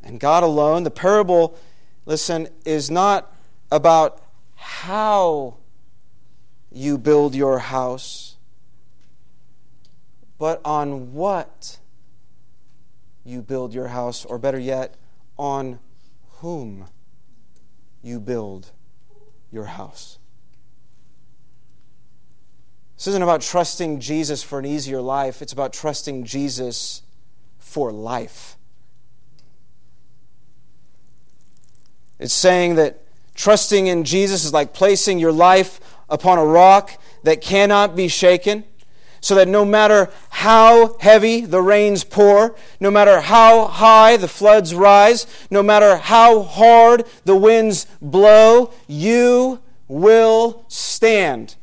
And 0.03 0.19
God 0.19 0.43
alone. 0.43 0.83
The 0.83 0.91
parable, 0.91 1.57
listen, 2.05 2.49
is 2.65 2.91
not 2.91 3.33
about 3.71 4.21
how 4.55 5.55
you 6.71 6.97
build 6.97 7.33
your 7.33 7.59
house, 7.59 8.34
but 10.37 10.61
on 10.65 11.13
what 11.13 11.79
you 13.23 13.41
build 13.41 13.73
your 13.73 13.87
house, 13.87 14.25
or 14.25 14.37
better 14.37 14.59
yet, 14.59 14.95
on 15.37 15.79
whom 16.37 16.85
you 18.03 18.19
build 18.19 18.71
your 19.51 19.65
house. 19.65 20.19
This 22.97 23.07
isn't 23.07 23.23
about 23.23 23.41
trusting 23.41 23.99
Jesus 23.99 24.43
for 24.43 24.59
an 24.59 24.65
easier 24.65 25.01
life, 25.01 25.41
it's 25.41 25.53
about 25.53 25.73
trusting 25.73 26.23
Jesus 26.23 27.01
for 27.57 27.91
life. 27.91 28.57
It's 32.19 32.33
saying 32.33 32.75
that 32.75 33.01
trusting 33.33 33.87
in 33.87 34.05
Jesus 34.05 34.45
is 34.45 34.53
like 34.53 34.73
placing 34.73 35.19
your 35.19 35.33
life 35.33 35.79
upon 36.09 36.37
a 36.37 36.45
rock 36.45 37.01
that 37.23 37.41
cannot 37.41 37.95
be 37.95 38.07
shaken, 38.07 38.63
so 39.25 39.33
that 39.33 39.47
no 39.47 39.65
matter 39.65 40.07
how 40.29 40.99
heavy 40.99 41.41
the 41.41 41.59
rains 41.59 42.03
pour, 42.03 42.55
no 42.79 42.91
matter 42.91 43.21
how 43.21 43.65
high 43.65 44.15
the 44.17 44.27
floods 44.27 44.75
rise, 44.75 45.25
no 45.49 45.63
matter 45.63 45.97
how 45.97 46.43
hard 46.43 47.03
the 47.23 47.35
winds 47.35 47.87
blow, 47.99 48.71
you 48.85 49.59
will 49.87 50.63
stand. 50.67 51.55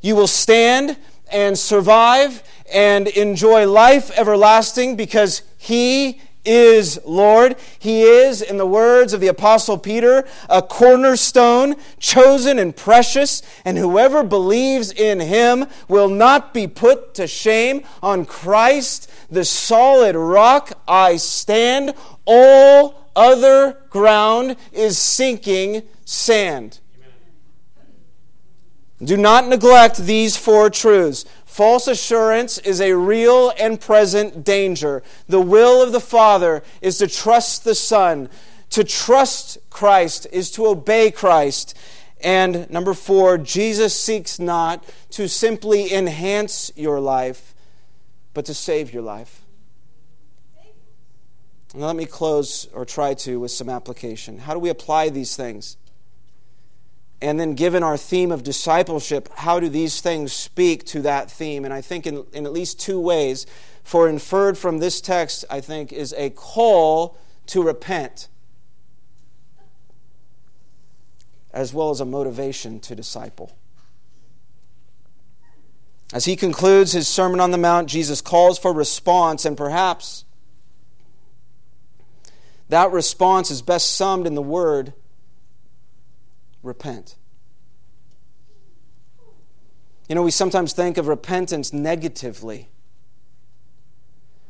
You 0.00 0.16
will 0.16 0.26
stand 0.26 0.96
and 1.30 1.58
survive 1.58 2.42
and 2.72 3.08
enjoy 3.08 3.70
life 3.70 4.10
everlasting 4.18 4.96
because 4.96 5.42
He 5.58 6.22
is 6.46 6.98
Lord. 7.04 7.56
He 7.78 8.02
is, 8.02 8.40
in 8.40 8.56
the 8.56 8.66
words 8.66 9.12
of 9.12 9.20
the 9.20 9.26
Apostle 9.26 9.78
Peter, 9.78 10.26
a 10.48 10.62
cornerstone, 10.62 11.76
chosen 11.98 12.58
and 12.58 12.74
precious, 12.74 13.42
and 13.64 13.76
whoever 13.76 14.22
believes 14.22 14.90
in 14.90 15.20
him 15.20 15.66
will 15.88 16.08
not 16.08 16.54
be 16.54 16.66
put 16.66 17.14
to 17.14 17.26
shame. 17.26 17.82
On 18.02 18.24
Christ, 18.24 19.10
the 19.30 19.44
solid 19.44 20.16
rock, 20.16 20.72
I 20.86 21.16
stand. 21.16 21.94
All 22.24 23.10
other 23.16 23.78
ground 23.90 24.56
is 24.72 24.98
sinking 24.98 25.82
sand. 26.04 26.80
Do 29.02 29.16
not 29.16 29.46
neglect 29.46 29.98
these 29.98 30.36
four 30.36 30.70
truths. 30.70 31.26
False 31.56 31.88
assurance 31.88 32.58
is 32.58 32.82
a 32.82 32.92
real 32.92 33.50
and 33.58 33.80
present 33.80 34.44
danger. 34.44 35.02
The 35.26 35.40
will 35.40 35.80
of 35.82 35.90
the 35.90 36.00
Father 36.00 36.62
is 36.82 36.98
to 36.98 37.06
trust 37.06 37.64
the 37.64 37.74
Son. 37.74 38.28
To 38.68 38.84
trust 38.84 39.56
Christ 39.70 40.26
is 40.32 40.50
to 40.50 40.66
obey 40.66 41.10
Christ. 41.10 41.74
And 42.20 42.68
number 42.68 42.92
four, 42.92 43.38
Jesus 43.38 43.98
seeks 43.98 44.38
not 44.38 44.84
to 45.12 45.30
simply 45.30 45.90
enhance 45.94 46.70
your 46.76 47.00
life, 47.00 47.54
but 48.34 48.44
to 48.44 48.52
save 48.52 48.92
your 48.92 49.02
life. 49.02 49.40
Now, 51.74 51.86
let 51.86 51.96
me 51.96 52.04
close, 52.04 52.68
or 52.74 52.84
try 52.84 53.14
to, 53.14 53.40
with 53.40 53.50
some 53.50 53.70
application. 53.70 54.36
How 54.36 54.52
do 54.52 54.58
we 54.58 54.68
apply 54.68 55.08
these 55.08 55.36
things? 55.36 55.78
And 57.22 57.40
then, 57.40 57.54
given 57.54 57.82
our 57.82 57.96
theme 57.96 58.30
of 58.30 58.42
discipleship, 58.42 59.30
how 59.36 59.58
do 59.58 59.68
these 59.68 60.00
things 60.00 60.32
speak 60.32 60.84
to 60.86 61.00
that 61.02 61.30
theme? 61.30 61.64
And 61.64 61.72
I 61.72 61.80
think 61.80 62.06
in, 62.06 62.26
in 62.32 62.44
at 62.44 62.52
least 62.52 62.78
two 62.78 63.00
ways. 63.00 63.46
For 63.82 64.08
inferred 64.08 64.58
from 64.58 64.78
this 64.78 65.00
text, 65.00 65.44
I 65.48 65.60
think, 65.60 65.92
is 65.92 66.12
a 66.18 66.30
call 66.30 67.16
to 67.46 67.62
repent, 67.62 68.28
as 71.52 71.72
well 71.72 71.90
as 71.90 72.00
a 72.00 72.04
motivation 72.04 72.80
to 72.80 72.96
disciple. 72.96 73.56
As 76.12 76.24
he 76.24 76.34
concludes 76.34 76.92
his 76.92 77.06
Sermon 77.06 77.38
on 77.38 77.52
the 77.52 77.58
Mount, 77.58 77.88
Jesus 77.88 78.20
calls 78.20 78.58
for 78.58 78.72
response, 78.72 79.44
and 79.44 79.56
perhaps 79.56 80.24
that 82.68 82.90
response 82.90 83.50
is 83.50 83.62
best 83.62 83.92
summed 83.92 84.26
in 84.26 84.34
the 84.34 84.42
word 84.42 84.92
repent. 86.66 87.16
You 90.08 90.14
know, 90.14 90.22
we 90.22 90.30
sometimes 90.30 90.72
think 90.72 90.98
of 90.98 91.08
repentance 91.08 91.72
negatively, 91.72 92.68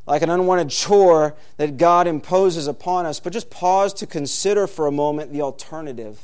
like 0.06 0.22
an 0.22 0.30
unwanted 0.30 0.70
chore 0.70 1.34
that 1.56 1.76
God 1.76 2.06
imposes 2.06 2.66
upon 2.66 3.06
us, 3.06 3.20
but 3.20 3.32
just 3.32 3.48
pause 3.48 3.94
to 3.94 4.06
consider 4.06 4.66
for 4.66 4.86
a 4.86 4.92
moment 4.92 5.32
the 5.32 5.40
alternative. 5.40 6.20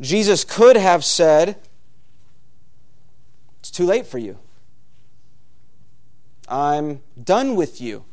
Jesus 0.00 0.44
could 0.44 0.76
have 0.76 1.04
said, 1.04 1.56
It's 3.60 3.70
too 3.70 3.84
late 3.84 4.06
for 4.06 4.18
you. 4.18 4.38
I'm 6.48 7.00
done 7.22 7.56
with 7.56 7.80
you. 7.80 8.04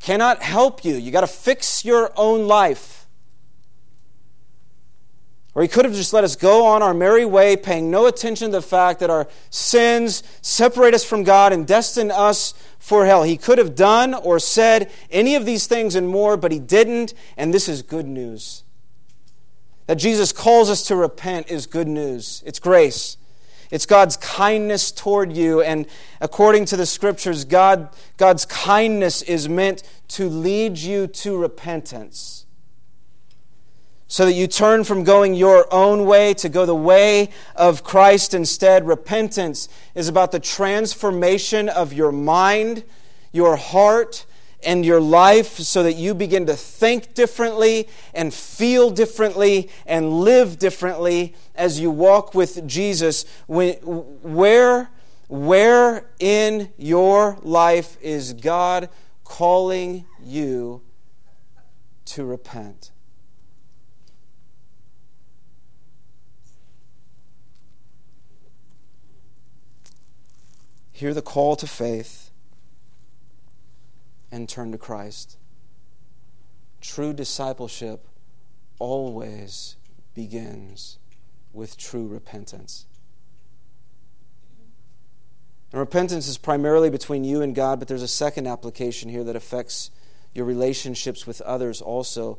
Cannot 0.00 0.42
help 0.42 0.84
you. 0.84 0.94
You 0.96 1.10
got 1.10 1.20
to 1.20 1.26
fix 1.26 1.84
your 1.84 2.12
own 2.16 2.46
life. 2.46 2.99
Or 5.54 5.62
he 5.62 5.68
could 5.68 5.84
have 5.84 5.94
just 5.94 6.12
let 6.12 6.22
us 6.22 6.36
go 6.36 6.64
on 6.64 6.80
our 6.80 6.94
merry 6.94 7.24
way, 7.24 7.56
paying 7.56 7.90
no 7.90 8.06
attention 8.06 8.50
to 8.50 8.58
the 8.58 8.62
fact 8.62 9.00
that 9.00 9.10
our 9.10 9.26
sins 9.50 10.22
separate 10.40 10.94
us 10.94 11.04
from 11.04 11.24
God 11.24 11.52
and 11.52 11.66
destine 11.66 12.10
us 12.12 12.54
for 12.78 13.04
hell. 13.04 13.24
He 13.24 13.36
could 13.36 13.58
have 13.58 13.74
done 13.74 14.14
or 14.14 14.38
said 14.38 14.90
any 15.10 15.34
of 15.34 15.46
these 15.46 15.66
things 15.66 15.96
and 15.96 16.08
more, 16.08 16.36
but 16.36 16.52
he 16.52 16.60
didn't, 16.60 17.14
and 17.36 17.52
this 17.52 17.68
is 17.68 17.82
good 17.82 18.06
news. 18.06 18.62
That 19.86 19.96
Jesus 19.96 20.30
calls 20.30 20.70
us 20.70 20.86
to 20.86 20.94
repent 20.94 21.50
is 21.50 21.66
good 21.66 21.88
news. 21.88 22.44
It's 22.46 22.60
grace. 22.60 23.16
It's 23.72 23.86
God's 23.86 24.16
kindness 24.16 24.92
toward 24.92 25.32
you. 25.32 25.62
And 25.62 25.86
according 26.20 26.66
to 26.66 26.76
the 26.76 26.86
scriptures, 26.86 27.44
God, 27.44 27.88
God's 28.16 28.44
kindness 28.44 29.22
is 29.22 29.48
meant 29.48 29.82
to 30.08 30.28
lead 30.28 30.78
you 30.78 31.08
to 31.08 31.36
repentance. 31.36 32.46
So 34.10 34.24
that 34.26 34.32
you 34.32 34.48
turn 34.48 34.82
from 34.82 35.04
going 35.04 35.34
your 35.34 35.72
own 35.72 36.04
way 36.04 36.34
to 36.34 36.48
go 36.48 36.66
the 36.66 36.74
way 36.74 37.30
of 37.54 37.84
Christ 37.84 38.34
instead. 38.34 38.84
Repentance 38.84 39.68
is 39.94 40.08
about 40.08 40.32
the 40.32 40.40
transformation 40.40 41.68
of 41.68 41.92
your 41.92 42.10
mind, 42.10 42.82
your 43.30 43.54
heart, 43.54 44.26
and 44.64 44.84
your 44.84 45.00
life 45.00 45.58
so 45.58 45.84
that 45.84 45.92
you 45.92 46.12
begin 46.12 46.44
to 46.46 46.56
think 46.56 47.14
differently 47.14 47.88
and 48.12 48.34
feel 48.34 48.90
differently 48.90 49.70
and 49.86 50.12
live 50.12 50.58
differently 50.58 51.36
as 51.54 51.78
you 51.78 51.92
walk 51.92 52.34
with 52.34 52.66
Jesus. 52.66 53.24
Where, 53.46 54.90
where 55.28 56.10
in 56.18 56.72
your 56.76 57.38
life 57.42 57.96
is 58.02 58.32
God 58.32 58.88
calling 59.22 60.04
you 60.20 60.82
to 62.06 62.24
repent? 62.24 62.90
Hear 71.00 71.14
the 71.14 71.22
call 71.22 71.56
to 71.56 71.66
faith 71.66 72.30
and 74.30 74.46
turn 74.46 74.70
to 74.72 74.76
Christ. 74.76 75.38
True 76.82 77.14
discipleship 77.14 78.06
always 78.78 79.76
begins 80.14 80.98
with 81.54 81.78
true 81.78 82.06
repentance. 82.06 82.84
And 85.72 85.80
repentance 85.80 86.28
is 86.28 86.36
primarily 86.36 86.90
between 86.90 87.24
you 87.24 87.40
and 87.40 87.54
God, 87.54 87.78
but 87.78 87.88
there's 87.88 88.02
a 88.02 88.06
second 88.06 88.46
application 88.46 89.08
here 89.08 89.24
that 89.24 89.34
affects 89.34 89.90
your 90.34 90.44
relationships 90.44 91.26
with 91.26 91.40
others 91.40 91.80
also. 91.80 92.38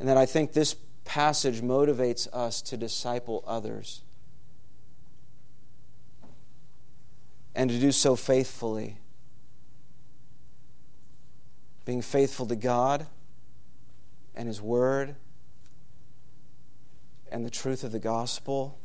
And 0.00 0.08
that 0.08 0.16
I 0.16 0.26
think 0.26 0.52
this 0.52 0.74
passage 1.04 1.60
motivates 1.60 2.26
us 2.32 2.60
to 2.62 2.76
disciple 2.76 3.44
others 3.46 4.02
and 7.54 7.70
to 7.70 7.78
do 7.78 7.92
so 7.92 8.16
faithfully 8.16 8.96
being 11.90 12.02
faithful 12.02 12.46
to 12.46 12.54
God 12.54 13.06
and 14.34 14.46
His 14.46 14.62
Word 14.62 15.16
and 17.32 17.44
the 17.44 17.50
truth 17.50 17.82
of 17.82 17.90
the 17.90 17.98
gospel. 17.98 18.78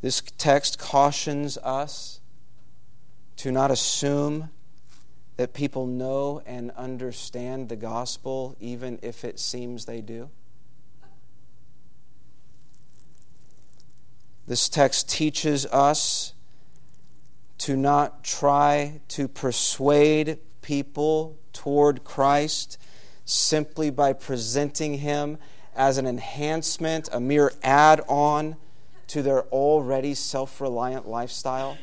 This 0.00 0.22
text 0.38 0.78
cautions 0.78 1.58
us 1.58 2.20
to 3.36 3.52
not 3.52 3.70
assume 3.70 4.48
that 5.36 5.52
people 5.52 5.86
know 5.86 6.40
and 6.46 6.70
understand 6.72 7.68
the 7.68 7.76
gospel, 7.76 8.56
even 8.60 8.98
if 9.02 9.24
it 9.24 9.38
seems 9.38 9.84
they 9.84 10.00
do. 10.00 10.30
This 14.46 14.68
text 14.68 15.08
teaches 15.08 15.64
us 15.66 16.34
to 17.58 17.76
not 17.76 18.22
try 18.22 19.00
to 19.08 19.26
persuade 19.26 20.38
people 20.60 21.38
toward 21.52 22.04
Christ 22.04 22.76
simply 23.24 23.90
by 23.90 24.12
presenting 24.12 24.98
Him 24.98 25.38
as 25.74 25.96
an 25.96 26.06
enhancement, 26.06 27.08
a 27.10 27.20
mere 27.20 27.52
add 27.62 28.02
on 28.06 28.56
to 29.08 29.22
their 29.22 29.44
already 29.44 30.14
self 30.14 30.60
reliant 30.60 31.08
lifestyle. 31.08 31.78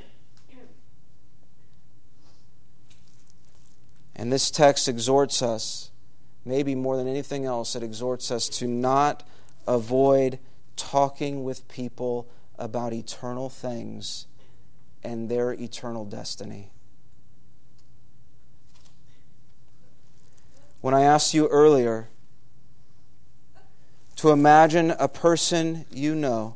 And 4.15 4.31
this 4.31 4.51
text 4.51 4.87
exhorts 4.87 5.41
us, 5.41 5.89
maybe 6.45 6.75
more 6.75 6.95
than 6.95 7.07
anything 7.07 7.45
else, 7.45 7.75
it 7.75 7.81
exhorts 7.81 8.29
us 8.29 8.47
to 8.49 8.67
not 8.67 9.27
avoid 9.67 10.37
talking 10.75 11.43
with 11.43 11.67
people 11.67 12.27
about 12.61 12.93
eternal 12.93 13.49
things 13.49 14.27
and 15.03 15.29
their 15.29 15.51
eternal 15.51 16.05
destiny. 16.05 16.69
When 20.79 20.93
I 20.93 21.01
asked 21.01 21.33
you 21.33 21.47
earlier 21.47 22.09
to 24.17 24.29
imagine 24.29 24.91
a 24.91 25.07
person 25.07 25.85
you 25.91 26.13
know 26.13 26.55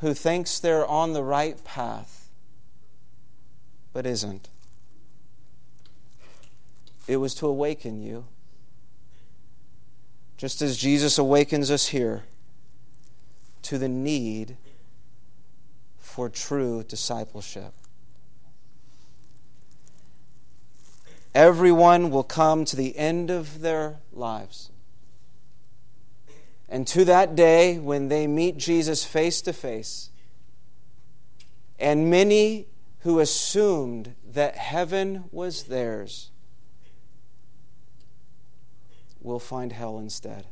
who 0.00 0.12
thinks 0.12 0.58
they're 0.58 0.86
on 0.86 1.14
the 1.14 1.22
right 1.22 1.62
path 1.64 2.28
but 3.94 4.06
isn't, 4.06 4.48
it 7.08 7.16
was 7.16 7.34
to 7.36 7.46
awaken 7.46 8.02
you. 8.02 8.24
Just 10.36 10.60
as 10.60 10.76
Jesus 10.76 11.18
awakens 11.18 11.70
us 11.70 11.88
here 11.88 12.24
to 13.62 13.78
the 13.78 13.88
need 13.88 14.56
for 15.98 16.28
true 16.28 16.84
discipleship. 16.84 17.72
Everyone 21.34 22.10
will 22.10 22.24
come 22.24 22.64
to 22.66 22.76
the 22.76 22.96
end 22.98 23.30
of 23.30 23.60
their 23.60 23.96
lives. 24.12 24.70
And 26.68 26.86
to 26.88 27.04
that 27.04 27.34
day 27.34 27.78
when 27.78 28.08
they 28.08 28.26
meet 28.26 28.58
Jesus 28.58 29.04
face 29.04 29.40
to 29.42 29.52
face, 29.52 30.10
and 31.78 32.10
many 32.10 32.66
who 33.00 33.18
assumed 33.18 34.14
that 34.24 34.56
heaven 34.56 35.24
was 35.32 35.64
theirs 35.64 36.30
will 39.20 39.38
find 39.38 39.72
hell 39.72 39.98
instead. 39.98 40.46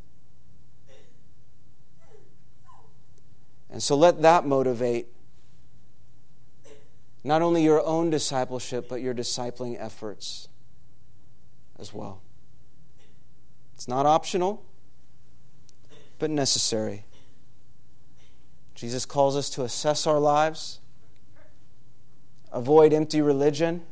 And 3.70 3.82
so 3.82 3.96
let 3.96 4.22
that 4.22 4.44
motivate 4.44 5.06
not 7.22 7.42
only 7.42 7.62
your 7.62 7.84
own 7.84 8.10
discipleship, 8.10 8.88
but 8.88 9.00
your 9.00 9.14
discipling 9.14 9.76
efforts 9.78 10.48
as 11.78 11.92
well. 11.92 12.22
It's 13.74 13.86
not 13.86 14.06
optional, 14.06 14.64
but 16.18 16.30
necessary. 16.30 17.04
Jesus 18.74 19.04
calls 19.04 19.36
us 19.36 19.50
to 19.50 19.62
assess 19.62 20.06
our 20.06 20.18
lives, 20.18 20.80
avoid 22.50 22.92
empty 22.92 23.20
religion, 23.20 23.82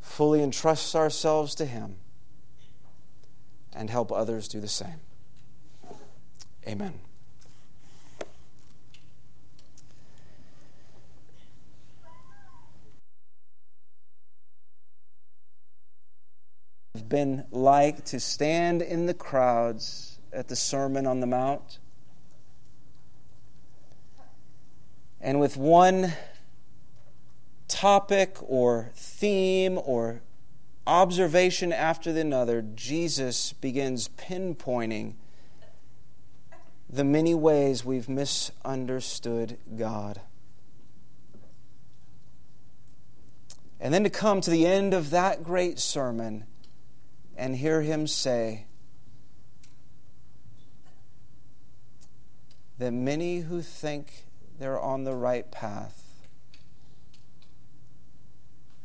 fully 0.00 0.42
entrust 0.42 0.94
ourselves 0.94 1.54
to 1.54 1.64
Him, 1.64 1.96
and 3.74 3.88
help 3.88 4.12
others 4.12 4.48
do 4.48 4.60
the 4.60 4.68
same. 4.68 5.00
Amen. 6.66 7.00
Been 17.10 17.44
like 17.50 18.06
to 18.06 18.18
stand 18.18 18.80
in 18.80 19.04
the 19.04 19.12
crowds 19.12 20.18
at 20.32 20.48
the 20.48 20.56
Sermon 20.56 21.06
on 21.06 21.20
the 21.20 21.26
Mount 21.26 21.78
and 25.20 25.38
with 25.38 25.56
one 25.56 26.14
topic 27.68 28.38
or 28.40 28.90
theme 28.94 29.78
or 29.84 30.22
observation 30.86 31.72
after 31.72 32.10
another, 32.10 32.62
Jesus 32.62 33.52
begins 33.52 34.08
pinpointing 34.08 35.14
the 36.88 37.04
many 37.04 37.34
ways 37.34 37.84
we've 37.84 38.08
misunderstood 38.08 39.58
God. 39.76 40.20
And 43.78 43.94
then 43.94 44.04
to 44.04 44.10
come 44.10 44.40
to 44.40 44.50
the 44.50 44.66
end 44.66 44.92
of 44.92 45.10
that 45.10 45.44
great 45.44 45.78
sermon 45.78 46.44
and 47.40 47.56
hear 47.56 47.80
him 47.80 48.06
say 48.06 48.66
that 52.76 52.92
many 52.92 53.38
who 53.40 53.62
think 53.62 54.26
they're 54.58 54.78
on 54.78 55.04
the 55.04 55.14
right 55.14 55.50
path 55.50 56.26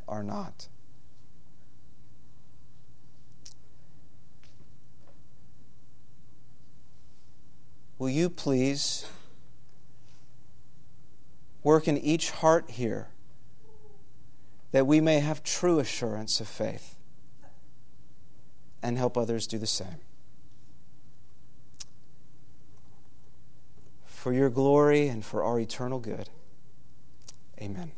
are 0.08 0.24
not. 0.24 0.70
Will 8.00 8.10
you 8.10 8.30
please 8.30 9.06
work 11.62 11.90
in 11.90 11.98
each 11.98 12.32
heart 12.32 12.70
here 12.70 13.10
that 14.72 14.88
we 14.88 15.02
may 15.02 15.20
have 15.20 15.44
true 15.44 15.80
assurance 15.80 16.40
of 16.40 16.48
faith? 16.48 16.95
And 18.86 19.00
help 19.00 19.18
others 19.18 19.48
do 19.48 19.58
the 19.58 19.66
same. 19.66 19.98
For 24.06 24.32
your 24.32 24.52
glory 24.52 25.08
and 25.08 25.26
for 25.26 25.44
our 25.44 25.60
eternal 25.60 26.00
good. 26.00 26.30
Amen. 27.60 27.92